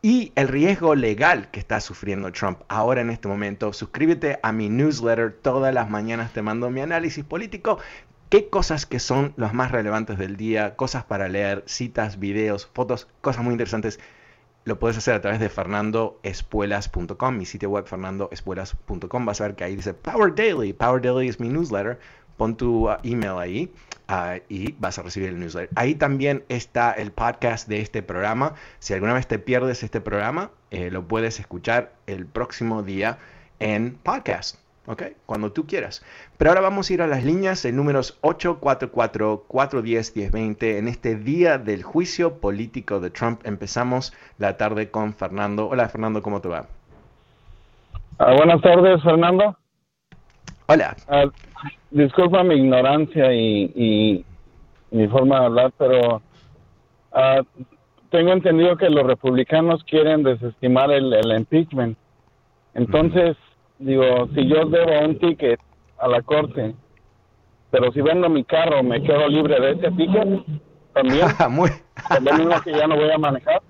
y 0.01 0.33
el 0.37 0.47
riesgo 0.49 0.95
legal 0.95 1.51
que 1.51 1.59
está 1.59 1.81
sufriendo 1.81 2.31
Trump 2.31 2.61
ahora 2.69 3.01
en 3.01 3.11
este 3.11 3.27
momento. 3.27 3.73
Suscríbete 3.73 4.39
a 4.43 4.53
mi 4.53 4.69
newsletter. 4.69 5.33
Todas 5.43 5.75
las 5.75 5.91
mañanas 5.91 6.33
te 6.33 6.41
mando 6.41 6.71
mi 6.71 6.81
análisis 6.81 7.25
político. 7.25 7.79
¿Qué 8.29 8.51
cosas 8.51 8.85
que 8.85 8.99
son 8.99 9.33
los 9.37 9.55
más 9.55 9.71
relevantes 9.71 10.19
del 10.19 10.37
día? 10.37 10.77
Cosas 10.77 11.05
para 11.05 11.29
leer, 11.29 11.65
citas, 11.67 12.19
videos, 12.19 12.67
fotos, 12.67 13.09
cosas 13.21 13.43
muy 13.43 13.53
interesantes 13.53 13.99
lo 14.69 14.79
puedes 14.79 14.99
hacer 14.99 15.15
a 15.15 15.21
través 15.21 15.41
de 15.41 15.49
fernandoespuelas.com, 15.49 17.37
mi 17.37 17.47
sitio 17.47 17.71
web 17.71 17.87
fernandoespuelas.com. 17.87 19.25
Vas 19.25 19.41
a 19.41 19.45
ver 19.45 19.57
que 19.57 19.65
ahí 19.65 19.77
dice 19.77 19.95
Power 19.95 20.35
Daily. 20.35 20.75
Power 20.75 21.01
Daily 21.01 21.29
es 21.29 21.41
mi 21.41 21.49
newsletter. 21.49 21.99
Pon 22.37 22.57
tu 22.57 22.89
uh, 22.89 22.97
email 23.03 23.39
ahí 23.39 23.73
uh, 24.09 24.39
y 24.49 24.73
vas 24.79 24.99
a 24.99 25.03
recibir 25.03 25.31
el 25.31 25.41
newsletter. 25.41 25.71
Ahí 25.75 25.95
también 25.95 26.45
está 26.49 26.93
el 26.93 27.11
podcast 27.11 27.67
de 27.67 27.81
este 27.81 28.03
programa. 28.03 28.55
Si 28.79 28.93
alguna 28.93 29.15
vez 29.15 29.27
te 29.27 29.39
pierdes 29.39 29.83
este 29.83 30.01
programa, 30.01 30.53
eh, 30.71 30.91
lo 30.91 31.09
puedes 31.09 31.41
escuchar 31.41 31.95
el 32.07 32.27
próximo 32.27 32.83
día 32.83 33.19
en 33.59 33.95
podcast. 33.95 34.68
¿Ok? 34.89 35.03
Cuando 35.27 35.53
tú 35.53 35.67
quieras. 35.67 36.05
Pero 36.39 36.51
ahora 36.51 36.63
vamos 36.63 36.91
a 36.91 36.95
ir 36.95 37.03
a 37.03 37.07
las 37.07 37.25
líneas 37.25 37.65
en 37.65 37.77
números 37.77 38.19
844-410-1020. 38.23 40.79
En 40.79 40.89
este 40.89 41.15
día 41.15 41.59
del 41.59 41.85
juicio 41.85 42.41
político 42.41 42.99
de 42.99 43.11
Trump 43.11 43.43
empezamos 43.45 44.13
la 44.39 44.57
tarde 44.57 44.91
con 44.91 45.15
Fernando. 45.15 45.69
Hola 45.69 45.89
Fernando, 45.89 46.21
¿cómo 46.23 46.41
te 46.41 46.49
va? 46.49 46.67
Ah, 48.19 48.35
buenas 48.35 48.61
tardes, 48.63 49.01
Fernando. 49.03 49.57
Hola. 50.67 50.97
Ah, 51.09 51.27
disculpa 51.91 52.43
mi 52.43 52.55
ignorancia 52.57 53.33
y, 53.33 54.25
mi 54.91 55.07
forma 55.09 55.41
de 55.41 55.47
hablar, 55.47 55.71
pero 55.77 56.23
ah, 57.13 57.43
tengo 58.11 58.33
entendido 58.33 58.79
que 58.79 58.89
los 58.89 59.05
republicanos 59.07 59.85
quieren 59.85 60.23
desestimar 60.23 60.91
el, 60.91 61.13
impeachment. 61.37 61.99
Entonces, 62.75 63.37
digo, 63.79 64.29
si 64.35 64.49
yo 64.49 64.67
debo 64.67 65.01
un 65.05 65.19
ticket 65.19 65.61
a 65.99 66.09
la 66.09 66.23
corte, 66.23 66.75
pero 67.71 67.93
si 67.93 68.01
vendo 68.01 68.29
mi 68.29 68.45
carro, 68.45 68.83
me 68.83 69.03
quedo 69.03 69.29
libre 69.29 69.61
de 69.61 69.73
ese 69.73 69.91
ticket, 69.93 70.45
también. 70.95 71.27
Muy... 71.51 71.71
lo 72.21 72.35
mismo 72.35 72.61
que 72.63 72.73
ya 72.73 72.87
no 72.87 72.97
voy 72.97 73.11
a 73.11 73.19
manejar. 73.19 73.63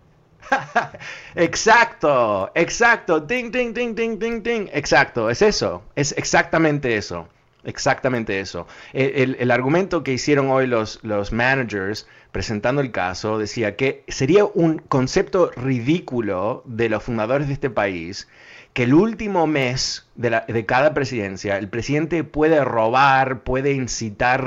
exacto, 1.34 2.50
exacto, 2.54 3.20
ding, 3.20 3.50
ding, 3.50 3.74
ding, 3.74 3.94
ding, 3.94 4.18
ding, 4.18 4.42
ding, 4.42 4.68
exacto, 4.72 5.28
es 5.28 5.42
eso, 5.42 5.82
es 5.94 6.14
exactamente 6.16 6.96
eso, 6.96 7.28
exactamente 7.64 8.40
eso. 8.40 8.66
El, 8.92 9.36
el, 9.38 9.50
argumento 9.50 10.02
que 10.02 10.12
hicieron 10.12 10.48
hoy 10.48 10.66
los, 10.66 11.02
los 11.02 11.32
managers 11.32 12.08
presentando 12.32 12.80
el 12.80 12.92
caso 12.92 13.38
decía 13.38 13.76
que 13.76 14.04
sería 14.08 14.44
un 14.46 14.78
concepto 14.78 15.50
ridículo 15.56 16.62
de 16.64 16.88
los 16.88 17.02
fundadores 17.02 17.48
de 17.48 17.54
este 17.54 17.68
país 17.68 18.28
que 18.72 18.84
el 18.84 18.94
último 18.94 19.46
mes 19.46 20.07
de, 20.18 20.66
cada 20.66 20.94
presidencia, 20.94 21.58
el 21.58 21.68
presidente 21.68 22.24
puede 22.24 22.64
robar, 22.64 23.44
puede 23.44 23.72
incitar 23.72 24.44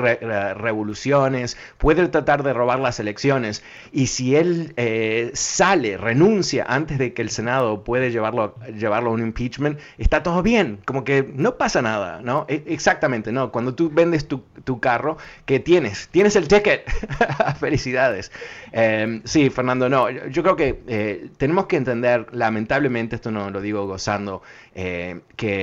revoluciones, 0.58 1.56
puede 1.78 2.06
tratar 2.08 2.42
de 2.42 2.52
robar 2.52 2.78
las 2.78 3.00
elecciones, 3.00 3.62
y 3.90 4.08
si 4.08 4.36
él 4.36 4.74
eh, 4.76 5.30
sale, 5.32 5.96
renuncia 5.96 6.66
antes 6.68 6.98
de 6.98 7.14
que 7.14 7.22
el 7.22 7.30
Senado 7.30 7.84
puede 7.84 8.10
llevarlo, 8.10 8.54
llevarlo 8.78 9.10
a 9.10 9.12
un 9.14 9.22
impeachment, 9.22 9.80
está 9.96 10.22
todo 10.22 10.42
bien, 10.42 10.78
como 10.84 11.04
que 11.04 11.32
no 11.34 11.56
pasa 11.56 11.80
nada, 11.80 12.20
¿no? 12.22 12.44
E, 12.48 12.64
exactamente, 12.66 13.32
¿no? 13.32 13.50
Cuando 13.50 13.74
tú 13.74 13.88
vendes 13.90 14.28
tu, 14.28 14.42
carro, 14.80 15.16
¿qué 15.46 15.58
tienes? 15.58 16.08
Tienes 16.08 16.36
el 16.36 16.48
ticket. 16.48 16.84
Felicidades. 17.60 18.30
Em, 18.72 19.22
sí, 19.24 19.48
Fernando, 19.48 19.88
no, 19.88 20.10
yo 20.10 20.42
creo 20.42 20.56
que 20.56 20.82
eh, 20.86 21.28
tenemos 21.38 21.66
que 21.66 21.76
entender, 21.76 22.26
lamentablemente, 22.32 23.16
esto 23.16 23.30
no 23.30 23.50
lo 23.50 23.60
digo 23.60 23.86
gozando, 23.86 24.42
eh, 24.74 25.20
que 25.36 25.61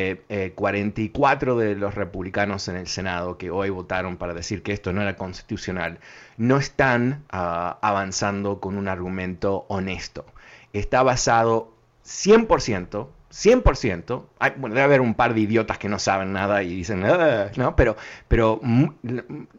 44 0.56 1.62
eh, 1.62 1.65
de 1.65 1.75
los 1.75 1.96
republicanos 1.96 2.68
en 2.68 2.75
el 2.75 2.88
Senado 2.88 3.38
que 3.38 3.51
hoy 3.51 3.70
votaron 3.70 4.18
para 4.18 4.34
decir 4.34 4.63
que 4.63 4.74
esto 4.74 4.94
no 4.94 5.01
era 5.01 5.15
constitucional, 5.15 6.00
no 6.38 6.58
están 6.58 7.24
ah, 7.29 7.77
avanzando 7.82 8.60
con 8.60 8.77
un 8.77 8.88
argumento 8.88 9.65
honesto. 9.70 10.25
Está 10.74 11.03
basado 11.03 11.74
100%, 12.06 13.08
100%, 13.32 14.24
hay, 14.39 14.51
bueno, 14.58 14.75
debe 14.75 14.86
haber 14.86 15.01
un 15.01 15.13
par 15.13 15.34
de 15.34 15.41
idiotas 15.41 15.77
que 15.77 15.89
no 15.89 16.00
saben 16.00 16.34
nada 16.34 16.63
y 16.63 16.75
dicen, 16.75 17.03
ah", 17.06 17.51
¿no? 17.56 17.75
Pero, 17.75 17.96
pero 18.27 18.60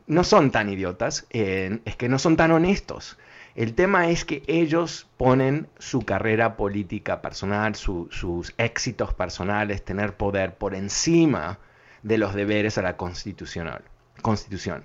no 0.07 0.25
son 0.25 0.51
tan 0.51 0.69
idiotas, 0.69 1.27
eh, 1.31 1.81
es 1.85 1.97
que 1.97 2.09
no 2.09 2.19
son 2.19 2.37
tan 2.37 2.51
honestos. 2.51 3.19
El 3.55 3.75
tema 3.75 4.09
es 4.11 4.25
que 4.25 4.43
ellos 4.47 5.09
ponen 5.17 5.69
su 5.79 6.03
carrera 6.03 6.57
política 6.57 7.21
personal, 7.21 7.75
sus 7.75 8.55
éxitos 8.59 9.13
personales, 9.15 9.85
tener 9.85 10.17
poder 10.17 10.55
por 10.55 10.75
encima 10.75 11.59
de 12.03 12.19
los 12.19 12.35
deberes 12.35 12.79
a 12.79 12.83
la 12.83 12.97
constitucional, 12.97 13.83
constitución. 14.23 14.85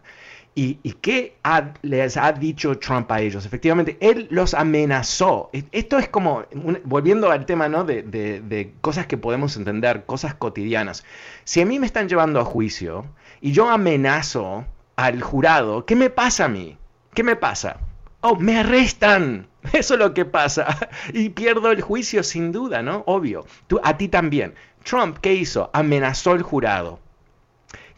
¿Y, 0.58 0.76
qué 1.02 1.36
les 1.82 2.16
ha 2.16 2.32
dicho 2.32 2.80
Trump 2.80 3.12
a 3.12 3.20
ellos? 3.20 3.46
Efectivamente, 3.46 3.98
él 4.00 4.28
los 4.32 4.54
amenazó. 4.54 5.50
E, 5.52 5.66
esto 5.74 5.98
es 5.98 6.08
como, 6.08 6.46
volviendo 6.86 7.30
al 7.30 7.46
tema 7.46 7.68
¿no? 7.68 7.84
de, 7.84 8.04
de 8.04 8.74
cosas 8.80 9.06
que 9.06 9.18
podemos 9.18 9.58
entender, 9.58 10.06
cosas 10.06 10.34
cotidianas. 10.34 11.04
Si 11.44 11.60
a 11.60 11.66
mí 11.66 11.78
me 11.78 11.86
están 11.86 12.08
llevando 12.08 12.40
a 12.40 12.46
juicio 12.46 13.06
y 13.42 13.52
yo 13.52 13.70
amenazo 13.70 14.66
al 14.96 15.22
jurado, 15.22 15.86
¿qué 15.86 15.98
me 15.98 16.10
pasa 16.10 16.46
a 16.46 16.48
mí? 16.48 16.78
¿Qué 17.14 17.24
me 17.24 17.36
pasa? 17.36 17.82
Oh, 18.26 18.36
me 18.36 18.60
arrestan. 18.60 19.48
Eso 19.74 19.94
es 19.94 20.00
lo 20.00 20.14
que 20.14 20.26
pasa. 20.26 20.90
Y 21.14 21.30
pierdo 21.30 21.72
el 21.72 21.82
juicio 21.82 22.24
sin 22.24 22.52
duda, 22.52 22.82
¿no? 22.82 23.04
Obvio. 23.08 23.46
Tú, 23.68 23.80
a 23.84 23.98
ti 23.98 24.08
también. 24.08 24.56
Trump, 24.84 25.18
¿qué 25.22 25.34
hizo? 25.34 25.70
Amenazó 25.74 26.32
al 26.32 26.42
jurado. 26.42 27.00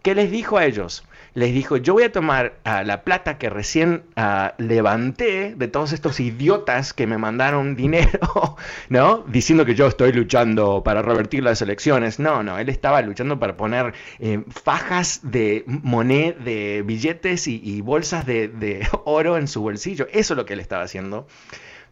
¿Qué 0.01 0.15
les 0.15 0.31
dijo 0.31 0.57
a 0.57 0.65
ellos? 0.65 1.03
Les 1.37 1.53
dijo, 1.53 1.77
yo 1.77 1.93
voy 1.93 2.01
a 2.01 2.11
tomar 2.11 2.57
ah, 2.63 2.83
la 2.83 3.03
plata 3.03 3.37
que 3.37 3.51
recién 3.51 4.01
ah, 4.15 4.55
levanté 4.57 5.53
de 5.55 5.67
todos 5.67 5.93
estos 5.93 6.19
idiotas 6.19 6.93
que 6.93 7.05
me 7.05 7.19
mandaron 7.19 7.75
dinero, 7.75 8.55
¿no? 8.89 9.23
Diciendo 9.27 9.63
que 9.63 9.75
yo 9.75 9.85
estoy 9.85 10.13
luchando 10.13 10.81
para 10.83 11.03
revertir 11.03 11.43
las 11.43 11.61
elecciones. 11.61 12.17
No, 12.17 12.41
no, 12.41 12.57
él 12.57 12.69
estaba 12.69 13.03
luchando 13.03 13.37
para 13.37 13.55
poner 13.55 13.93
eh, 14.17 14.45
fajas 14.49 15.19
de 15.21 15.63
moneda, 15.67 16.33
de 16.43 16.81
billetes 16.83 17.47
y, 17.47 17.81
bolsas 17.81 18.25
de, 18.25 18.47
de 18.47 18.87
oro 19.05 19.37
en 19.37 19.47
su 19.47 19.61
bolsillo. 19.61 20.07
Eso 20.11 20.33
es 20.33 20.37
lo 20.37 20.45
que 20.47 20.53
él 20.53 20.59
estaba 20.59 20.81
haciendo. 20.81 21.27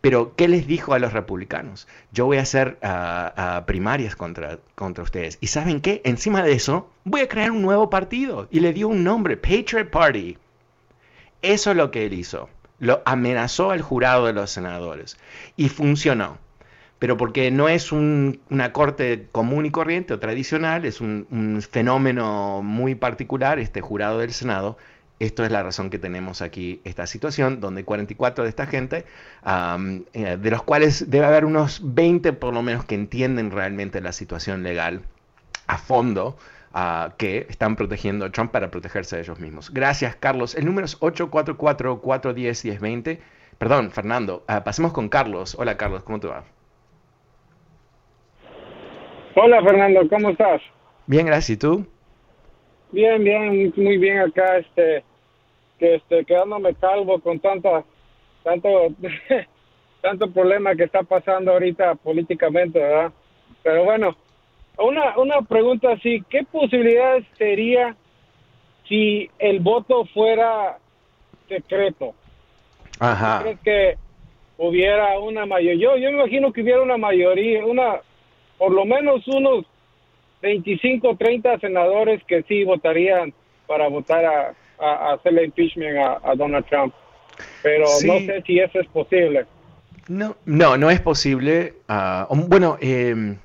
Pero, 0.06 0.36
¿qué 0.36 0.48
les 0.48 0.68
dijo 0.68 0.94
a 0.94 1.00
los 1.00 1.14
republicanos? 1.14 1.88
Yo 2.12 2.28
voy 2.28 2.38
a 2.38 2.44
hacer 2.44 2.78
ah, 2.84 3.34
ah, 3.36 3.64
primarias 3.66 4.16
contra, 4.16 4.60
contra 4.76 5.04
ustedes. 5.04 5.40
¿Y 5.42 5.48
saben 5.48 5.82
qué? 5.82 6.04
Encima 6.06 6.44
de 6.44 6.52
eso, 6.52 6.92
voy 7.06 7.22
a 7.22 7.28
crear 7.28 7.50
un 7.50 7.64
nuevo 7.64 7.90
partido. 7.90 8.48
Y 8.52 8.60
le 8.60 8.72
dio 8.72 8.88
un 8.88 9.04
nombre, 9.04 9.36
Patriot 9.36 9.90
Party. 9.90 10.38
Eso 11.42 11.72
es 11.72 11.76
lo 11.76 11.90
que 11.90 12.06
él 12.06 12.14
hizo. 12.14 12.50
Lo 12.78 13.02
amenazó 13.06 13.72
al 13.72 13.82
jurado 13.82 14.28
de 14.28 14.34
los 14.34 14.52
senadores. 14.52 15.18
Y 15.58 15.70
funcionó. 15.70 16.38
Pero 17.00 17.18
porque 17.18 17.50
no 17.50 17.68
es 17.68 17.92
una 17.92 18.74
corte 18.74 19.28
común 19.32 19.66
y 19.66 19.72
corriente 19.72 20.14
o 20.14 20.20
tradicional, 20.20 20.86
es 20.86 21.02
un, 21.02 21.26
un 21.32 21.64
fenómeno 21.64 22.62
muy 22.62 22.94
particular, 22.94 23.58
este 23.58 23.82
jurado 23.82 24.20
del 24.20 24.34
Senado, 24.34 24.78
esto 25.20 25.46
es 25.46 25.52
la 25.52 25.64
razón 25.64 25.90
que 25.90 25.98
tenemos 25.98 26.42
aquí 26.42 26.82
esta 26.84 27.08
situación, 27.08 27.62
donde 27.62 27.86
44 27.86 28.44
de 28.44 28.50
esta 28.50 28.66
gente, 28.66 29.06
eh, 30.14 30.38
de 30.38 30.52
los 30.52 30.64
cuales 30.64 31.10
debe 31.10 31.26
haber 31.26 31.46
unos 31.46 31.80
20 31.84 32.34
por 32.34 32.54
lo 32.54 32.62
menos 32.62 32.84
que 32.86 32.96
entienden 32.96 33.52
realmente 33.52 34.02
la 34.02 34.12
situación 34.12 34.64
legal 34.64 35.04
a 35.68 35.78
fondo, 35.78 36.36
que 37.18 37.48
están 37.50 37.78
protegiendo 37.78 38.26
a 38.26 38.32
Trump 38.32 38.52
para 38.52 38.70
protegerse 38.70 39.16
de 39.16 39.22
ellos 39.22 39.40
mismos. 39.40 39.74
Gracias, 39.74 40.18
Carlos. 40.18 40.56
El 40.56 40.66
número 40.66 40.84
es 40.84 41.00
844-410-1020. 41.00 43.20
Perdón, 43.58 43.92
Fernando. 43.92 44.44
Ah, 44.48 44.66
pasemos 44.66 44.92
con 44.92 45.08
Carlos. 45.08 45.56
Hola, 45.58 45.78
Carlos, 45.78 46.04
¿cómo 46.04 46.20
te 46.20 46.28
va? 46.28 46.44
Hola, 49.36 49.64
Fernando, 49.64 50.02
¿cómo 50.10 50.32
estás? 50.32 50.62
Bien, 51.08 51.26
gracias. 51.26 51.52
¿Y 51.52 51.58
tú? 51.58 51.88
Bien, 52.96 53.22
bien, 53.22 53.74
muy 53.76 53.98
bien 53.98 54.20
acá, 54.20 54.58
este, 54.58 55.04
que 55.78 55.96
este, 55.96 56.24
quedándome 56.24 56.74
calvo 56.76 57.20
con 57.20 57.42
tanta, 57.42 57.84
tanto, 58.42 58.70
tanto 60.02 60.32
problema 60.32 60.74
que 60.78 60.86
está 60.86 61.04
pasando 61.04 61.52
ahorita 61.52 61.96
políticamente, 61.96 62.80
¿verdad? 62.80 63.12
Pero 63.64 63.84
bueno, 63.84 64.16
una, 64.78 65.18
una 65.18 65.42
pregunta 65.42 65.92
así, 65.92 66.24
¿qué 66.30 66.46
posibilidades 66.50 67.26
sería 67.38 67.98
si 68.88 69.30
el 69.40 69.60
voto 69.60 70.06
fuera 70.14 70.78
secreto? 71.50 72.16
Ajá. 73.02 73.42
¿Crees 73.42 73.60
que 73.60 73.98
hubiera 74.58 75.20
una 75.20 75.46
mayoría? 75.46 75.82
Yo, 75.82 75.98
yo 75.98 76.12
me 76.12 76.20
imagino 76.20 76.54
que 76.54 76.62
hubiera 76.62 76.82
una 76.82 76.96
mayoría, 76.96 77.66
una, 77.66 78.00
por 78.58 78.72
lo 78.72 78.86
menos 78.86 79.28
unos 79.28 79.66
25, 80.42 81.16
30 81.16 81.60
senadores 81.60 82.24
que 82.26 82.44
sí 82.44 82.64
votarían 82.64 83.34
para 83.68 83.88
votar 83.88 84.26
a, 84.26 84.54
a, 84.80 85.14
hacerle 85.14 85.46
impeachment 85.46 85.98
a, 85.98 86.36
Donald 86.36 86.66
Trump. 86.66 86.94
Pero 87.62 87.86
no 88.06 88.20
sé 88.20 88.44
si 88.46 88.60
eso 88.60 88.80
es 88.80 88.88
posible. 88.88 89.46
No, 90.08 90.36
no, 90.46 90.78
no 90.78 90.90
es 90.90 91.02
posible. 91.02 91.74
Uh, 91.90 92.36
bueno, 92.48 92.78
eh, 92.80 93.36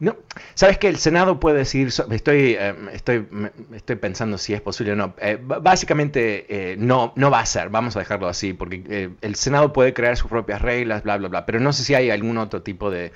no, 0.00 0.16
sabes 0.54 0.78
que 0.78 0.88
el 0.88 0.96
Senado 0.96 1.38
puede 1.38 1.58
decir, 1.58 1.88
estoy, 1.88 2.56
eh, 2.58 2.74
estoy, 2.94 3.28
estoy 3.74 3.96
pensando 3.96 4.38
si 4.38 4.54
es 4.54 4.62
posible 4.62 4.92
o 4.92 4.96
no. 4.96 5.14
Eh, 5.20 5.38
básicamente 5.38 6.46
eh, 6.48 6.76
no, 6.78 7.12
no 7.16 7.30
va 7.30 7.40
a 7.40 7.46
ser, 7.46 7.68
vamos 7.68 7.96
a 7.96 7.98
dejarlo 7.98 8.26
así, 8.26 8.54
porque 8.54 9.10
el 9.20 9.34
Senado 9.34 9.74
puede 9.74 9.92
crear 9.92 10.16
sus 10.16 10.30
propias 10.30 10.62
reglas, 10.62 11.02
bla, 11.02 11.18
bla, 11.18 11.28
bla, 11.28 11.44
pero 11.44 11.60
no 11.60 11.74
sé 11.74 11.84
si 11.84 11.94
hay 11.94 12.08
algún 12.08 12.38
otro 12.38 12.62
tipo 12.62 12.90
de, 12.90 13.12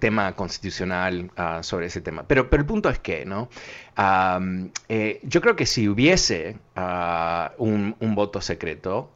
tema 0.00 0.34
constitucional 0.34 1.30
ah, 1.36 1.62
sobre 1.62 1.86
ese 1.86 2.00
tema. 2.00 2.22
Pero, 2.26 2.48
pero 2.48 2.62
el 2.62 2.66
punto 2.66 2.88
es 2.88 2.98
que, 2.98 3.26
¿no? 3.26 3.50
yo 3.98 5.40
creo 5.42 5.56
que 5.56 5.66
si 5.66 5.88
hubiese 5.88 6.56
ah, 6.74 7.52
un, 7.58 7.96
un, 8.00 8.14
voto 8.14 8.40
secreto, 8.40 9.10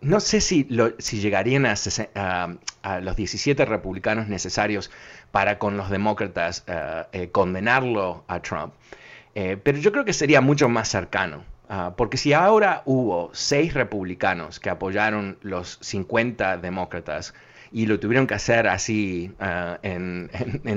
no 0.00 0.20
sé 0.20 0.40
si, 0.40 0.66
si 0.98 1.20
llegarían 1.20 1.66
a, 1.66 1.74
a, 2.82 3.00
los 3.00 3.16
17 3.16 3.64
republicanos 3.64 4.28
necesarios 4.28 4.90
para 5.30 5.58
con 5.58 5.76
los 5.76 5.90
demócratas 5.90 6.64
eh, 6.66 7.04
eh, 7.12 7.30
condenarlo 7.30 8.24
a 8.28 8.40
Trump, 8.40 8.74
eh, 9.34 9.56
pero 9.62 9.78
yo 9.78 9.92
creo 9.92 10.04
que 10.04 10.12
sería 10.12 10.40
mucho 10.40 10.68
más 10.68 10.88
cercano. 10.88 11.44
Ah, 11.68 11.94
porque 11.96 12.18
si 12.18 12.34
ahora 12.34 12.82
hubo 12.84 13.30
seis 13.32 13.72
republicanos 13.72 14.60
que 14.60 14.68
apoyaron 14.68 15.38
los 15.40 15.78
50 15.80 16.58
demócratas 16.58 17.32
y 17.72 17.86
lo 17.86 17.98
tuvieron 17.98 18.26
que 18.26 18.34
hacer 18.34 18.68
así 18.68 19.32
ah, 19.40 19.78
en, 19.82 20.30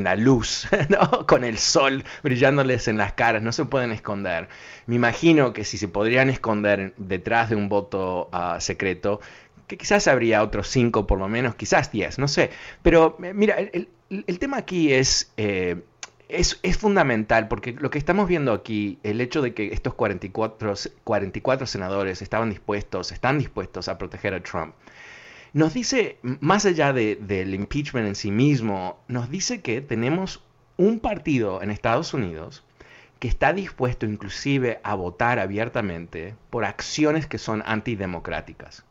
la 0.03 0.15
luz, 0.15 0.67
con 1.27 1.43
el 1.43 1.57
sol 1.57 2.03
brillándoles 2.23 2.87
en 2.87 2.97
las 2.97 3.13
caras, 3.13 3.41
no 3.41 3.51
se 3.51 3.65
pueden 3.65 3.91
esconder. 3.91 4.47
Me 4.85 4.95
imagino 4.95 5.53
que 5.53 5.65
si 5.65 5.77
se 5.77 5.87
podrían 5.87 6.29
esconder 6.29 6.93
detrás 6.97 7.49
de 7.49 7.55
un 7.55 7.67
voto 7.67 8.29
ah, 8.31 8.57
secreto, 8.61 9.19
que 9.67 9.77
quizás 9.77 10.07
habría 10.07 10.43
otros 10.43 10.67
cinco 10.67 11.05
por 11.05 11.19
lo 11.19 11.27
menos, 11.27 11.55
quizás 11.55 11.91
diez, 11.91 12.17
no 12.17 12.27
sé. 12.27 12.51
Pero 12.81 13.17
eh, 13.21 13.33
mira, 13.33 13.57
el, 13.57 14.39
tema 14.39 14.57
aquí 14.57 14.93
es... 14.93 15.31
Eh, 15.37 15.81
es, 16.27 16.59
es, 16.63 16.75
fundamental 16.75 17.47
porque 17.47 17.73
lo 17.73 17.91
que 17.91 17.99
estamos 17.99 18.27
viendo 18.27 18.51
aquí, 18.51 18.97
el 19.03 19.21
hecho 19.21 19.43
de 19.43 19.53
que 19.53 19.67
estos 19.67 19.93
44, 19.93 20.73
44 21.03 21.67
senadores 21.67 22.23
estaban 22.23 22.49
dispuestos, 22.49 23.11
están 23.11 23.37
dispuestos 23.37 23.89
a 23.89 23.99
proteger 23.99 24.33
a 24.33 24.41
Trump, 24.41 24.73
nos 25.55 25.73
dice, 25.73 26.17
más 26.41 26.65
allá 26.65 26.91
del 26.91 27.55
impeachment 27.55 28.09
en 28.09 28.15
sí 28.15 28.29
mismo, 28.29 28.99
nos 29.07 29.29
dice 29.29 29.61
que 29.61 29.79
tenemos 29.79 30.43
un 30.75 30.99
partido 30.99 31.61
en 31.61 31.71
Estados 31.71 32.13
Unidos 32.13 32.65
que 33.19 33.29
está 33.29 33.53
dispuesto 33.53 34.05
inclusive 34.05 34.81
a 34.83 34.95
votar 34.95 35.39
abiertamente 35.39 36.35
por 36.49 36.65
acciones 36.65 37.25
que 37.25 37.37
son 37.37 37.63
antidemocráticas. 37.65 38.83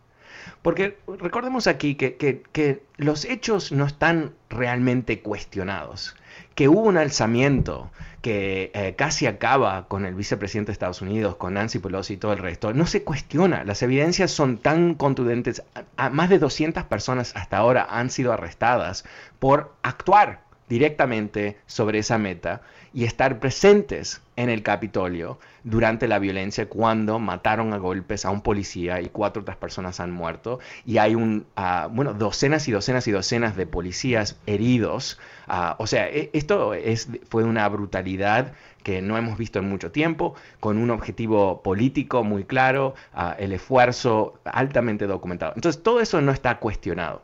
Porque 0.63 0.97
recordemos 1.07 1.67
aquí 1.67 1.97
que, 1.97 2.83
los 2.97 3.27
hechos 3.27 3.71
no 3.71 3.85
están 3.85 4.33
realmente 4.49 5.21
cuestionados, 5.21 6.17
que 6.55 6.69
hubo 6.69 6.83
un 6.83 6.97
alzamiento 6.97 7.91
que 8.23 8.71
eh, 8.73 8.95
casi 8.97 9.27
acaba 9.27 9.87
con 9.87 10.07
el 10.07 10.15
vicepresidente 10.15 10.69
de 10.69 10.73
Estados 10.73 11.03
Unidos, 11.03 11.37
con 11.37 11.55
Nancy 11.55 11.79
Pelosi 11.79 12.15
y 12.15 12.17
todo 12.17 12.33
el 12.33 12.39
resto, 12.39 12.73
no 12.73 12.87
se 12.87 13.03
cuestiona. 13.03 13.65
Las 13.65 13.83
evidencias 13.83 14.31
son 14.31 14.57
tan 14.57 14.95
contundentes. 14.95 15.63
Más 16.11 16.31
de 16.31 16.39
200 16.39 16.85
personas 16.85 17.37
hasta 17.37 17.59
ahora 17.59 17.87
han 17.91 18.09
sido 18.09 18.33
arrestadas 18.33 19.05
por 19.39 19.75
actuar 19.83 20.44
directamente 20.69 21.59
sobre 21.67 21.99
esa 21.99 22.19
meta 22.19 22.63
y 22.93 23.05
estar 23.05 23.41
presentes 23.41 24.23
en 24.37 24.49
el 24.49 24.63
Capitolio 24.63 25.39
durante 25.65 26.09
la 26.09 26.19
violencia 26.19 26.69
cuando 26.69 27.19
mataron 27.19 27.73
a 27.73 27.79
golpes 27.79 28.25
a 28.25 28.31
un 28.31 28.41
policía 28.41 29.01
y 29.01 29.09
cuatro 29.09 29.43
otras 29.43 29.57
personas 29.57 30.01
han 30.01 30.11
muerto 30.11 30.61
y 30.87 30.99
hay 30.99 31.15
un, 31.15 31.47
ah, 31.57 31.89
bueno, 31.91 32.15
docenas 32.15 32.69
y 32.69 32.73
docenas 32.73 33.07
y 33.09 33.11
docenas 33.11 33.57
de 33.57 33.67
policías 33.67 34.37
heridos. 34.47 35.19
Ah, 35.49 35.77
o 35.79 35.87
sea, 35.87 36.09
e, 36.09 36.31
esto 36.33 36.75
es, 36.75 37.09
fue 37.29 37.45
una 37.45 37.69
brutalidad 37.69 38.53
que 38.83 39.03
no 39.03 39.17
hemos 39.17 39.39
visto 39.39 39.59
en 39.59 39.69
mucho 39.69 39.91
tiempo, 39.91 40.35
con 40.61 40.77
un 40.79 40.91
objetivo 40.91 41.63
político 41.63 42.23
muy 42.23 42.45
claro, 42.45 42.95
ah, 43.15 43.35
el 43.39 43.53
esfuerzo 43.53 44.39
altamente 44.45 45.07
documentado. 45.07 45.53
Entonces, 45.57 45.83
todo 45.83 46.01
eso 46.01 46.21
no 46.21 46.33
está 46.33 46.59
cuestionado. 46.59 47.23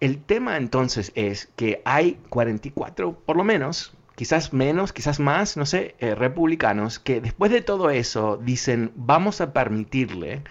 El 0.00 0.22
tema 0.22 0.56
entonces 0.56 1.12
es 1.14 1.50
que 1.56 1.82
hay 1.84 2.18
44, 2.30 3.12
por 3.12 3.36
lo 3.36 3.44
menos, 3.44 3.92
quizás 4.16 4.52
menos, 4.52 4.92
quizás 4.92 5.20
más, 5.20 5.56
no 5.56 5.66
sé, 5.66 5.94
eh, 5.98 6.14
republicanos, 6.14 6.98
que 6.98 7.20
después 7.20 7.52
de 7.52 7.60
todo 7.60 7.90
eso 7.90 8.38
dicen, 8.42 8.92
vamos 8.96 9.40
a 9.40 9.52
permitirle 9.52 10.42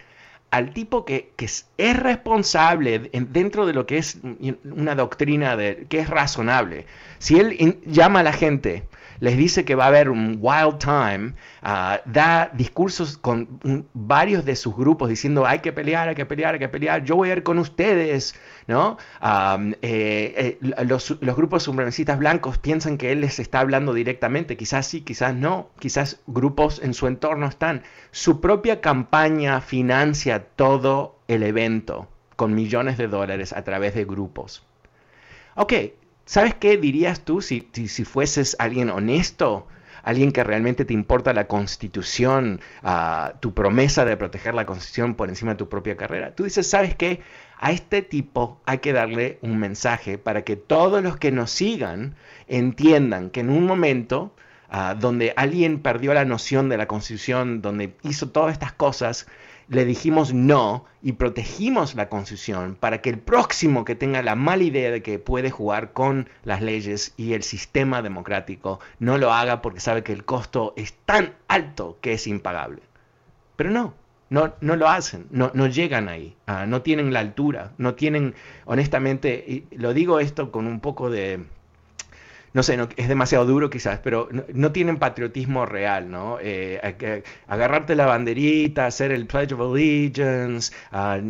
al 0.52 0.74
tipo 0.74 1.06
que, 1.06 1.32
es, 1.38 1.68
responsable 1.78 3.10
dentro 3.14 3.66
de 3.66 3.74
lo 3.74 3.86
que 3.86 3.98
es 3.98 4.20
una 4.64 4.96
doctrina 4.96 5.56
de, 5.56 5.86
que 5.90 6.00
es 6.00 6.10
razonable. 6.10 6.86
Si 7.20 7.40
él 7.40 7.80
llama 7.86 8.22
a 8.22 8.24
la 8.24 8.34
gente 8.34 8.88
les 9.20 9.38
dice 9.38 9.66
que 9.66 9.76
va 9.76 9.86
a 9.86 9.88
haber 9.88 10.10
un 10.10 10.38
wild 10.42 10.78
time, 10.80 11.34
ah, 11.62 12.02
da 12.06 12.50
discursos 12.54 13.18
con 13.18 13.60
varios 13.94 14.46
de 14.46 14.56
sus 14.56 14.76
grupos 14.76 15.10
diciendo 15.10 15.46
hay 15.46 15.60
que 15.60 15.74
pelear, 15.74 16.10
hay 16.10 16.16
que 16.16 16.26
pelear, 16.26 16.54
hay 16.54 16.60
que 16.60 16.70
pelear, 16.70 17.04
yo 17.04 17.16
voy 17.16 17.30
a 17.30 17.34
ir 17.34 17.44
con 17.44 17.60
ustedes, 17.60 18.36
¿no? 18.68 18.98
Eh, 19.82 20.58
eh, 20.62 20.86
los, 20.86 21.20
grupos 21.20 21.64
supremacistas 21.64 22.20
blancos 22.20 22.58
piensan 22.58 22.98
que 22.98 23.12
él 23.12 23.22
les 23.22 23.40
está 23.40 23.60
hablando 23.60 23.94
directamente, 23.94 24.58
quizás 24.58 24.88
sí, 24.88 25.02
quizás 25.02 25.36
no, 25.36 25.70
quizás 25.80 26.22
grupos 26.28 26.82
en 26.84 26.94
su 26.94 27.08
entorno 27.08 27.48
están. 27.48 27.84
Su 28.12 28.42
propia 28.42 28.82
campaña 28.82 29.62
financia 29.62 30.46
todo 30.56 31.20
el 31.28 31.44
evento 31.44 32.08
con 32.36 32.56
millones 32.56 32.98
de 32.98 33.08
dólares 33.08 33.54
a 33.54 33.64
través 33.64 33.94
de 33.96 34.06
grupos. 34.06 34.66
Ok, 35.56 35.74
¿Sabes 36.30 36.54
qué 36.54 36.78
dirías 36.78 37.22
tú 37.22 37.42
si, 37.42 37.68
si, 37.74 38.06
fueses 38.06 38.56
alguien 38.60 38.92
honesto? 38.92 39.66
Alguien 40.04 40.32
que 40.32 40.44
realmente 40.44 40.86
te 40.86 40.94
importa 40.94 41.34
la 41.34 41.48
constitución, 41.48 42.62
uh, 42.84 43.36
tu 43.40 43.56
promesa 43.56 44.06
de 44.06 44.16
proteger 44.16 44.54
la 44.54 44.68
constitución 44.68 45.16
por 45.16 45.30
encima 45.30 45.54
de 45.54 45.58
tu 45.58 45.70
propia 45.70 45.98
carrera. 45.98 46.36
Tú 46.36 46.44
dices, 46.44 46.70
¿sabes 46.70 46.94
qué? 46.94 47.22
A 47.58 47.72
este 47.72 48.04
tipo 48.04 48.62
hay 48.68 48.78
que 48.78 48.94
darle 48.94 49.40
un 49.42 49.58
mensaje 49.58 50.20
para 50.20 50.44
que 50.44 50.56
todos 50.56 51.02
los 51.02 51.18
que 51.18 51.32
nos 51.32 51.50
sigan 51.50 52.14
entiendan 52.48 53.32
que 53.32 53.40
en 53.40 53.50
un 53.50 53.66
momento 53.66 54.36
uh, 54.72 54.98
donde 55.00 55.34
alguien 55.36 55.80
perdió 55.80 56.14
la 56.14 56.26
noción 56.26 56.70
de 56.70 56.78
la 56.78 56.88
constitución, 56.88 57.62
donde 57.62 57.96
hizo 58.04 58.30
todas 58.30 58.54
estas 58.54 58.74
cosas, 58.74 59.28
le 59.70 59.86
dijimos 59.86 60.34
no 60.34 60.86
y 61.02 61.14
protegimos 61.14 61.96
la 61.96 62.10
Constitución 62.10 62.76
para 62.80 63.02
que 63.02 63.12
el 63.12 63.20
próximo 63.20 63.86
que 63.86 63.96
tenga 63.96 64.24
la 64.24 64.36
mala 64.36 64.64
idea 64.64 64.92
de 64.92 65.04
que 65.04 65.20
puede 65.20 65.52
jugar 65.52 65.94
con 65.94 66.28
las 66.44 66.62
leyes 66.62 67.14
y 67.18 67.34
el 67.34 67.44
sistema 67.44 68.02
democrático 68.02 68.80
no 68.98 69.18
lo 69.18 69.32
haga 69.32 69.62
porque 69.62 69.80
sabe 69.80 70.04
que 70.04 70.12
el 70.12 70.26
costo 70.26 70.74
es 70.76 70.94
tan 71.06 71.36
alto 71.48 72.00
que 72.02 72.14
es 72.14 72.26
impagable. 72.26 72.82
Pero 73.56 73.70
no, 73.70 73.94
no, 74.30 74.56
no 74.60 74.76
lo 74.76 74.90
hacen, 74.90 75.28
no, 75.30 75.52
no 75.54 75.68
llegan 75.68 76.10
ahí, 76.10 76.36
ah, 76.48 76.66
no 76.66 76.82
tienen 76.82 77.14
la 77.14 77.20
altura, 77.20 77.74
no 77.78 77.94
tienen, 77.94 78.34
honestamente, 78.66 79.44
y 79.48 79.68
lo 79.76 79.94
digo 79.94 80.20
esto 80.20 80.52
con 80.52 80.66
un 80.66 80.80
poco 80.80 81.12
de, 81.12 81.46
no 82.54 82.64
sé, 82.64 82.80
es 82.98 83.08
demasiado 83.08 83.46
duro 83.46 83.70
quizás, 83.70 84.00
pero 84.04 84.30
no, 84.54 84.72
tienen 84.72 84.98
patriotismo 84.98 85.66
real, 85.66 86.10
¿no? 86.10 86.38
Eh, 86.42 87.24
agarrarte 87.48 87.96
la 87.96 88.06
banderita, 88.06 88.86
hacer 88.86 89.12
el 89.12 89.26
Pledge 89.28 89.54
of 89.54 89.62
Allegiance, 89.62 90.74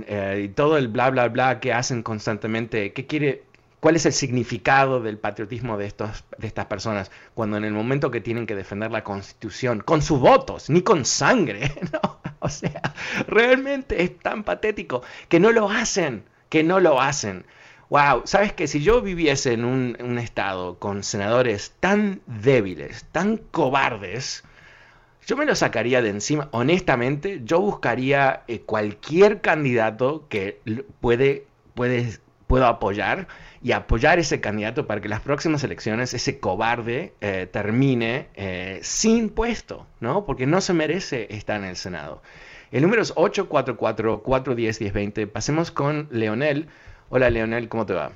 eh, 0.07 0.41
y 0.45 0.49
todo 0.49 0.77
el 0.77 0.87
bla, 0.87 1.09
bla, 1.09 1.27
bla 1.27 1.59
que 1.59 1.73
hacen 1.73 2.03
constantemente. 2.03 2.93
¿Qué 2.93 3.05
quiere, 3.05 3.43
¿Cuál 3.79 3.95
es 3.95 4.05
el 4.05 4.13
significado 4.13 5.01
del 5.01 5.17
patriotismo 5.17 5.77
de, 5.77 5.93
de 6.37 6.47
estas 6.47 6.65
personas 6.65 7.11
cuando 7.33 7.57
en 7.57 7.63
el 7.63 7.71
momento 7.71 8.11
que 8.11 8.19
tienen 8.19 8.45
que 8.45 8.55
defender 8.55 8.91
la 8.91 9.03
constitución, 9.03 9.81
con 9.81 10.01
sus 10.01 10.19
votos, 10.19 10.69
ni 10.69 10.81
con 10.81 11.05
sangre, 11.05 11.71
¿no? 11.93 12.19
O 12.39 12.49
sea, 12.49 12.81
realmente 13.27 14.03
es 14.03 14.17
tan 14.19 14.43
patético 14.43 15.01
que 15.27 15.39
no 15.39 15.51
lo 15.51 15.69
hacen, 15.69 16.23
que 16.49 16.63
no 16.63 16.79
lo 16.79 17.01
hacen. 17.01 17.45
Wow, 17.89 18.21
sabes 18.25 18.53
que 18.53 18.67
si 18.67 18.83
yo 18.83 19.01
viviese 19.01 19.53
en 19.53 19.65
un, 19.65 20.19
estado 20.19 20.77
con 20.77 21.03
senadores 21.03 21.73
tan 21.79 22.21
débiles, 22.27 23.05
tan 23.11 23.37
cobardes, 23.37 24.43
yo 25.25 25.35
me 25.35 25.45
lo 25.45 25.55
sacaría 25.55 26.03
de 26.03 26.09
encima. 26.09 26.49
Honestamente, 26.51 27.41
yo 27.43 27.59
buscaría 27.59 28.43
eh, 28.47 28.61
cualquier 28.61 29.41
candidato 29.41 30.27
que 30.29 30.61
puede, 31.01 31.47
puedo 31.73 32.67
apoyar 32.67 33.27
y 33.63 33.71
apoyar 33.71 34.19
ese 34.19 34.39
candidato 34.39 34.85
para 34.85 35.01
que 35.01 35.09
las 35.09 35.21
próximas 35.21 35.63
elecciones 35.63 36.13
ese 36.13 36.39
cobarde 36.39 37.13
eh, 37.21 37.47
termine 37.51 38.27
eh, 38.35 38.79
sin 38.83 39.29
puesto, 39.29 39.87
¿no? 39.99 40.25
Porque 40.25 40.45
no 40.45 40.61
se 40.61 40.73
merece 40.73 41.25
estar 41.31 41.59
en 41.59 41.65
el 41.65 41.75
Senado. 41.75 42.21
El 42.71 42.83
número 42.83 43.01
es 43.01 43.15
844-410-1020. 43.15 45.27
Pasemos 45.27 45.71
con 45.71 46.07
Leonel. 46.11 46.67
Hola 47.11 47.29
Leonel, 47.29 47.67
¿cómo 47.69 47.85
te 47.85 47.93
va? 47.93 48.11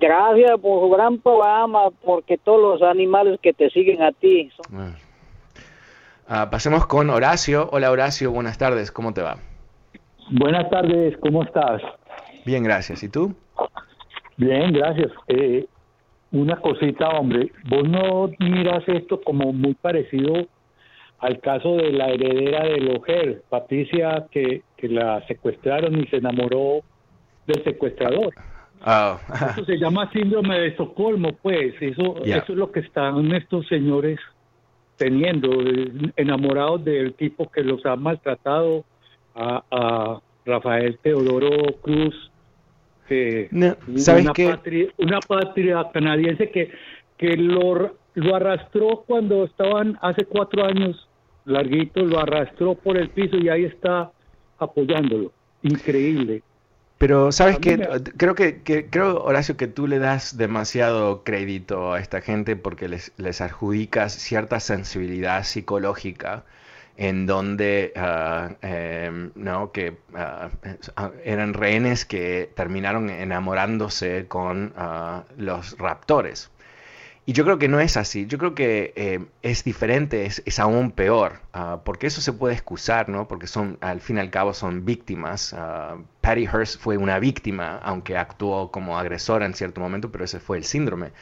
Gracias 0.00 0.58
por 0.60 0.80
su 0.80 0.90
gran 0.90 1.18
programa, 1.18 1.90
porque 2.04 2.38
todos 2.38 2.80
los 2.80 2.88
animales 2.88 3.38
que 3.40 3.52
te 3.52 3.68
siguen 3.70 4.02
a 4.02 4.12
ti. 4.12 4.50
Ah. 4.72 4.92
Ah, 6.26 6.50
pasemos 6.50 6.86
con 6.86 7.10
Horacio. 7.10 7.68
Hola 7.70 7.90
Horacio, 7.90 8.32
buenas 8.32 8.56
tardes, 8.56 8.90
¿cómo 8.90 9.12
te 9.12 9.20
va? 9.20 9.36
Buenas 10.30 10.70
tardes, 10.70 11.16
¿cómo 11.18 11.42
estás? 11.42 11.82
Bien, 12.46 12.64
gracias. 12.64 13.02
¿Y 13.02 13.08
tú? 13.10 13.34
Bien, 14.38 14.72
gracias. 14.72 15.12
Eh, 15.28 15.66
una 16.30 16.56
cosita, 16.56 17.10
hombre, 17.10 17.52
vos 17.68 17.86
no 17.86 18.30
miras 18.38 18.82
esto 18.88 19.20
como 19.20 19.52
muy 19.52 19.74
parecido 19.74 20.46
al 21.18 21.38
caso 21.40 21.76
de 21.76 21.92
la 21.92 22.08
heredera 22.08 22.64
de 22.64 22.78
Loger, 22.78 23.42
Patricia, 23.48 24.26
que, 24.30 24.62
que 24.76 24.88
la 24.88 25.24
secuestraron 25.26 26.00
y 26.00 26.06
se 26.06 26.16
enamoró 26.16 26.80
del 27.46 27.64
secuestrador. 27.64 28.34
Oh. 28.84 29.16
eso 29.52 29.64
se 29.64 29.78
llama 29.78 30.10
síndrome 30.12 30.58
de 30.58 30.66
Estocolmo, 30.68 31.32
pues. 31.40 31.74
Eso, 31.80 32.16
eso 32.24 32.52
es 32.52 32.58
lo 32.58 32.72
que 32.72 32.80
están 32.80 33.32
estos 33.32 33.66
señores 33.68 34.18
teniendo, 34.96 35.50
enamorados 36.16 36.84
del 36.84 37.14
tipo 37.14 37.50
que 37.50 37.62
los 37.62 37.84
ha 37.86 37.96
maltratado 37.96 38.84
a, 39.34 40.20
Rafael 40.44 40.98
Teodoro 41.00 41.76
Cruz, 41.82 42.32
que 43.08 43.48
¿sabes 43.94 44.24
una, 44.24 44.32
patria, 44.32 44.88
una 44.98 45.20
patria 45.20 45.86
canadiense 45.92 46.50
que, 46.50 46.72
que 47.16 47.36
lo, 47.36 47.94
lo 48.14 48.34
arrastró 48.34 49.04
cuando 49.06 49.44
estaban 49.44 49.96
hace 50.02 50.24
cuatro 50.24 50.64
años, 50.64 51.08
larguito, 51.44 52.04
lo 52.04 52.18
arrastró 52.18 52.74
por 52.74 52.96
el 52.96 53.10
piso 53.10 53.36
y 53.36 53.48
ahí 53.48 53.66
está 53.66 54.10
apoyándolo. 54.58 55.32
Increíble. 55.62 56.42
Pero 57.02 57.32
sabes 57.32 57.58
que 57.58 57.80
creo 58.16 58.36
que, 58.36 58.62
creo 58.62 59.24
Horacio 59.24 59.56
que 59.56 59.66
tú 59.66 59.88
le 59.88 59.98
das 59.98 60.36
demasiado 60.36 61.24
crédito 61.24 61.94
a 61.94 61.98
esta 61.98 62.20
gente 62.20 62.54
porque 62.54 62.86
les, 62.86 63.10
les 63.16 63.40
adjudicas 63.40 64.12
cierta 64.12 64.60
sensibilidad 64.60 65.42
psicológica 65.42 66.44
en 66.96 67.26
donde 67.26 67.92
em, 68.62 69.32
no 69.34 69.72
que 69.72 69.96
ah, 70.14 70.50
eran 71.24 71.54
rehenes 71.54 72.04
que 72.04 72.48
terminaron 72.54 73.10
enamorándose 73.10 74.26
con 74.28 74.72
ah, 74.76 75.24
los 75.36 75.76
raptores 75.78 76.51
y 77.24 77.34
yo 77.34 77.44
creo 77.44 77.58
que 77.58 77.68
no 77.68 77.78
es 77.78 77.96
así, 77.96 78.26
yo 78.26 78.36
creo 78.36 78.54
que 78.54 78.92
eh, 78.96 79.24
es 79.42 79.62
diferente, 79.62 80.26
es, 80.26 80.58
aún 80.58 80.90
peor, 80.90 81.40
ah, 81.52 81.82
porque 81.84 82.08
eso 82.08 82.20
se 82.20 82.32
puede 82.32 82.54
excusar, 82.54 83.08
¿no? 83.08 83.28
Porque 83.28 83.46
son, 83.46 83.78
al 83.80 84.00
fin 84.00 84.16
y 84.16 84.20
al 84.20 84.30
cabo, 84.30 84.54
son 84.54 84.84
víctimas. 84.84 85.52
Uh, 85.52 86.02
Patty 86.20 86.46
Hearst 86.46 86.80
fue 86.80 86.96
una 86.96 87.20
víctima, 87.20 87.78
aunque 87.82 88.16
actuó 88.16 88.72
como 88.72 88.98
agresora 88.98 89.46
en 89.46 89.54
cierto 89.54 89.80
momento, 89.80 90.10
pero 90.10 90.24
ese 90.24 90.40
fue 90.40 90.58
el 90.58 90.64
síndrome. 90.64 91.12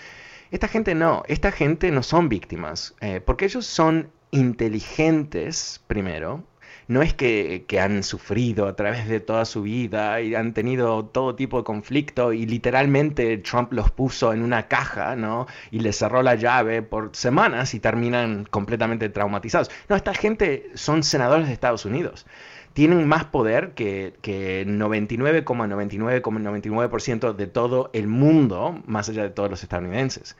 Esta 0.50 0.68
gente 0.68 0.94
no, 0.94 1.22
esta 1.28 1.52
gente 1.52 1.90
no 1.90 2.02
son 2.02 2.30
víctimas, 2.30 2.94
eh, 3.00 3.20
porque 3.20 3.44
ellos 3.44 3.66
son 3.66 4.10
inteligentes, 4.30 5.82
primero, 5.86 6.44
no 6.90 7.00
es 7.03 7.14
que, 7.14 7.64
han 7.81 8.03
sufrido 8.03 8.66
a 8.66 8.74
través 8.74 9.07
de 9.09 9.20
toda 9.20 9.44
su 9.44 9.62
vida 9.62 10.20
y 10.20 10.35
han 10.35 10.55
tenido 10.55 11.05
todo 11.05 11.37
tipo 11.37 11.59
de 11.59 11.64
conflicto 11.64 12.33
y 12.33 12.46
literalmente 12.46 13.38
Trump 13.38 13.72
los 13.72 13.92
puso 13.92 14.33
en 14.33 14.42
una 14.42 14.66
caja, 14.66 15.14
¿no? 15.14 15.46
Y 15.70 15.79
les 15.81 15.96
cerró 15.96 16.24
la 16.24 16.35
llave 16.35 16.83
por 16.83 17.11
semanas 17.14 17.74
y 17.74 17.81
terminan 17.81 18.44
completamente 18.44 19.09
traumatizados. 19.09 19.70
No, 19.88 19.94
esta 19.94 20.14
gente 20.14 20.68
son 20.74 21.05
senadores 21.05 21.46
de 21.46 21.53
Estados 21.53 21.85
Unidos 21.85 22.26
tienen 22.72 23.07
más 23.09 23.24
poder 23.24 23.72
que, 23.72 24.14
que 24.22 24.64
99,99,99% 24.66 27.35
de 27.35 27.46
todo 27.48 27.90
el 27.92 28.07
mundo, 28.07 28.81
más 28.87 29.09
allá 29.09 29.24
de 29.24 29.31
todos 29.31 29.50
los 29.50 29.64
estadounidenses. 29.64 30.37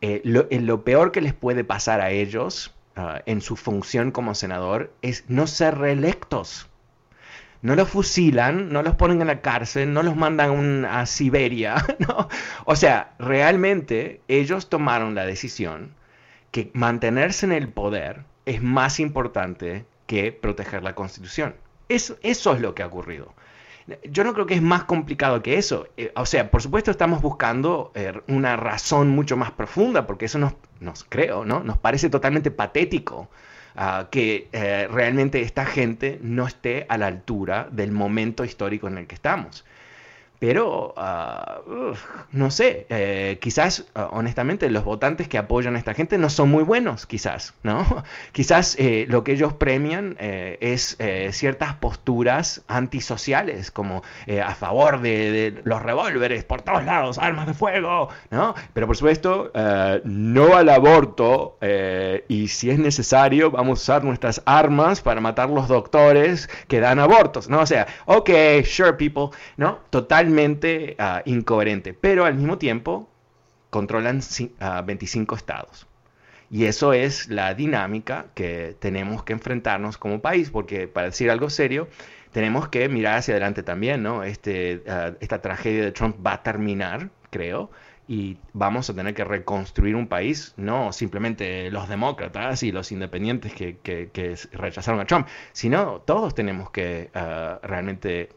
eh, 0.00 0.22
lo, 0.60 0.84
peor 0.84 1.12
que 1.12 1.20
les 1.20 1.34
puede 1.34 1.64
pasar 1.64 2.00
a 2.00 2.10
ellos 2.10 2.75
Ah, 2.98 3.22
en 3.26 3.42
su 3.42 3.56
función 3.56 4.10
como 4.10 4.34
senador 4.34 4.90
es 5.02 5.24
no 5.28 5.46
ser 5.46 5.76
reelectos. 5.76 6.66
No 7.60 7.76
los 7.76 7.90
fusilan, 7.90 8.70
no 8.72 8.82
los 8.82 8.94
ponen 8.94 9.20
en 9.20 9.26
la 9.26 9.42
cárcel, 9.42 9.92
no 9.92 10.02
los 10.02 10.16
mandan 10.16 10.86
a 10.86 11.04
Siberia. 11.04 11.74
O 12.64 12.74
sea, 12.74 13.14
realmente 13.18 14.22
ellos 14.28 14.70
tomaron 14.70 15.14
la 15.14 15.26
decisión 15.26 15.94
que 16.52 16.70
mantenerse 16.72 17.44
en 17.44 17.52
el 17.52 17.68
poder 17.68 18.24
es 18.46 18.62
más 18.62 18.98
importante 18.98 19.84
que 20.06 20.32
proteger 20.32 20.82
la 20.82 20.94
constitución. 20.94 21.54
Eso 21.88 22.16
es 22.22 22.46
lo 22.60 22.74
que 22.74 22.82
ha 22.82 22.86
ocurrido. 22.86 23.34
Yo 24.04 24.24
no 24.24 24.34
creo 24.34 24.46
que 24.46 24.54
es 24.54 24.62
más 24.62 24.84
complicado 24.84 25.42
que 25.42 25.58
eso. 25.58 25.88
Eh, 25.96 26.12
o 26.16 26.26
sea, 26.26 26.50
por 26.50 26.60
supuesto 26.62 26.90
estamos 26.90 27.22
buscando 27.22 27.92
eh, 27.94 28.12
una 28.26 28.56
razón 28.56 29.08
mucho 29.10 29.36
más 29.36 29.52
profunda, 29.52 30.06
porque 30.06 30.24
eso 30.24 30.38
nos, 30.38 30.54
nos 30.80 31.04
creo, 31.04 31.44
¿no? 31.44 31.62
Nos 31.62 31.78
parece 31.78 32.10
totalmente 32.10 32.50
patético 32.50 33.28
ah, 33.76 34.08
que 34.10 34.48
eh, 34.52 34.88
realmente 34.90 35.40
esta 35.42 35.64
gente 35.66 36.18
no 36.22 36.46
esté 36.46 36.86
a 36.88 36.98
la 36.98 37.06
altura 37.06 37.68
del 37.70 37.92
momento 37.92 38.44
histórico 38.44 38.88
en 38.88 38.98
el 38.98 39.06
que 39.06 39.14
estamos. 39.14 39.64
Pero, 40.38 40.92
ah, 40.96 41.60
no 42.32 42.50
sé, 42.50 42.86
eh, 42.90 43.38
quizás, 43.40 43.86
ah, 43.94 44.08
honestamente, 44.12 44.68
los 44.70 44.84
votantes 44.84 45.28
que 45.28 45.38
apoyan 45.38 45.76
a 45.76 45.78
esta 45.78 45.94
gente 45.94 46.18
no 46.18 46.28
son 46.28 46.50
muy 46.50 46.62
buenos, 46.62 47.06
quizás, 47.06 47.54
¿no? 47.62 48.04
quizás 48.32 48.76
eh, 48.78 49.06
lo 49.08 49.24
que 49.24 49.32
ellos 49.32 49.54
premian 49.54 50.16
eh, 50.18 50.58
es 50.60 50.98
ciertas 51.30 51.74
posturas 51.74 52.62
antisociales, 52.68 53.70
como 53.70 54.02
a 54.44 54.54
favor 54.54 55.00
de, 55.00 55.60
los 55.64 55.82
revólveres 55.82 56.44
por 56.44 56.62
todos 56.62 56.84
lados, 56.84 57.18
armas 57.18 57.46
de 57.46 57.54
fuego, 57.54 58.08
¿no? 58.30 58.54
Pero, 58.72 58.86
por 58.86 58.96
supuesto, 58.96 59.52
no 60.04 60.54
al 60.54 60.68
aborto 60.68 61.58
y 62.28 62.48
si 62.48 62.70
es 62.70 62.78
necesario, 62.78 63.50
vamos 63.50 63.80
a 63.80 63.82
usar 63.82 64.04
nuestras 64.04 64.42
armas 64.46 65.00
para 65.00 65.20
matar 65.20 65.50
los 65.50 65.68
doctores 65.68 66.48
que 66.68 66.80
dan 66.80 66.98
abortos, 66.98 67.48
¿no? 67.48 67.60
O 67.60 67.66
sea, 67.66 67.86
ok, 68.06 68.30
sure, 68.64 68.94
people, 68.94 69.30
¿no? 69.56 69.80
Total 69.90 70.25
Ah, 70.98 71.22
incoherente, 71.24 71.94
pero 71.94 72.24
al 72.24 72.34
mismo 72.34 72.58
tiempo 72.58 73.08
controlan 73.70 74.20
25 74.84 75.34
ah, 75.34 75.38
estados. 75.38 75.86
Y 76.50 76.64
eso 76.64 76.92
es 76.92 77.28
la 77.28 77.54
dinámica 77.54 78.26
que 78.34 78.76
tenemos 78.78 79.22
que 79.24 79.32
enfrentarnos 79.32 79.98
como 79.98 80.20
país, 80.20 80.50
porque 80.50 80.88
para 80.88 81.08
decir 81.08 81.30
algo 81.30 81.50
serio, 81.50 81.88
tenemos 82.32 82.68
que 82.68 82.88
mirar 82.88 83.18
hacia 83.18 83.34
adelante 83.34 83.62
también, 83.62 84.02
¿no? 84.02 84.22
Este, 84.22 84.82
ah, 84.88 85.12
esta 85.20 85.40
tragedia 85.40 85.84
de 85.84 85.92
Trump 85.92 86.16
va 86.24 86.34
a 86.34 86.42
terminar, 86.42 87.10
creo, 87.30 87.70
y 88.08 88.38
vamos 88.52 88.88
a 88.88 88.94
tener 88.94 89.14
que 89.14 89.24
reconstruir 89.24 89.96
un 89.96 90.06
país, 90.06 90.54
no 90.56 90.92
simplemente 90.92 91.70
los 91.70 91.88
demócratas 91.88 92.62
y 92.62 92.70
los 92.70 92.92
independientes 92.92 93.52
que, 93.52 94.36
rechazaron 94.52 95.00
a 95.00 95.06
Trump, 95.06 95.26
sino 95.52 96.00
todos 96.02 96.34
tenemos 96.34 96.70
que 96.70 97.10
realmente 97.62 98.28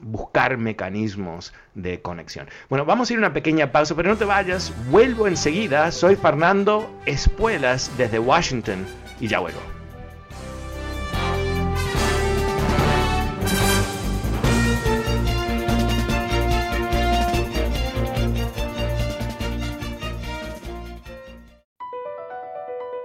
buscar 0.00 0.56
mecanismos 0.56 1.52
de 1.74 2.00
conexión. 2.00 2.48
Bueno, 2.68 2.84
vamos 2.84 3.10
a 3.10 3.12
ir 3.12 3.18
a 3.18 3.20
una 3.20 3.32
pequeña 3.32 3.72
pausa, 3.72 3.94
pero 3.94 4.10
no 4.10 4.16
te 4.16 4.24
vayas, 4.24 4.72
vuelvo 4.90 5.26
enseguida. 5.26 5.90
Soy 5.92 6.16
Fernando 6.16 6.90
Espuelas 7.06 7.90
desde 7.96 8.18
Washington 8.18 8.86
y 9.20 9.28
ya 9.28 9.40
vuelvo. 9.40 9.60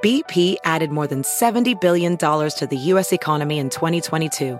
BP 0.01 0.57
added 0.65 0.89
more 0.89 1.05
than 1.05 1.21
$70 1.21 1.79
billion 1.79 2.17
to 2.17 2.67
the 2.67 2.77
US 2.91 3.13
economy 3.13 3.59
in 3.59 3.69
2022 3.69 4.59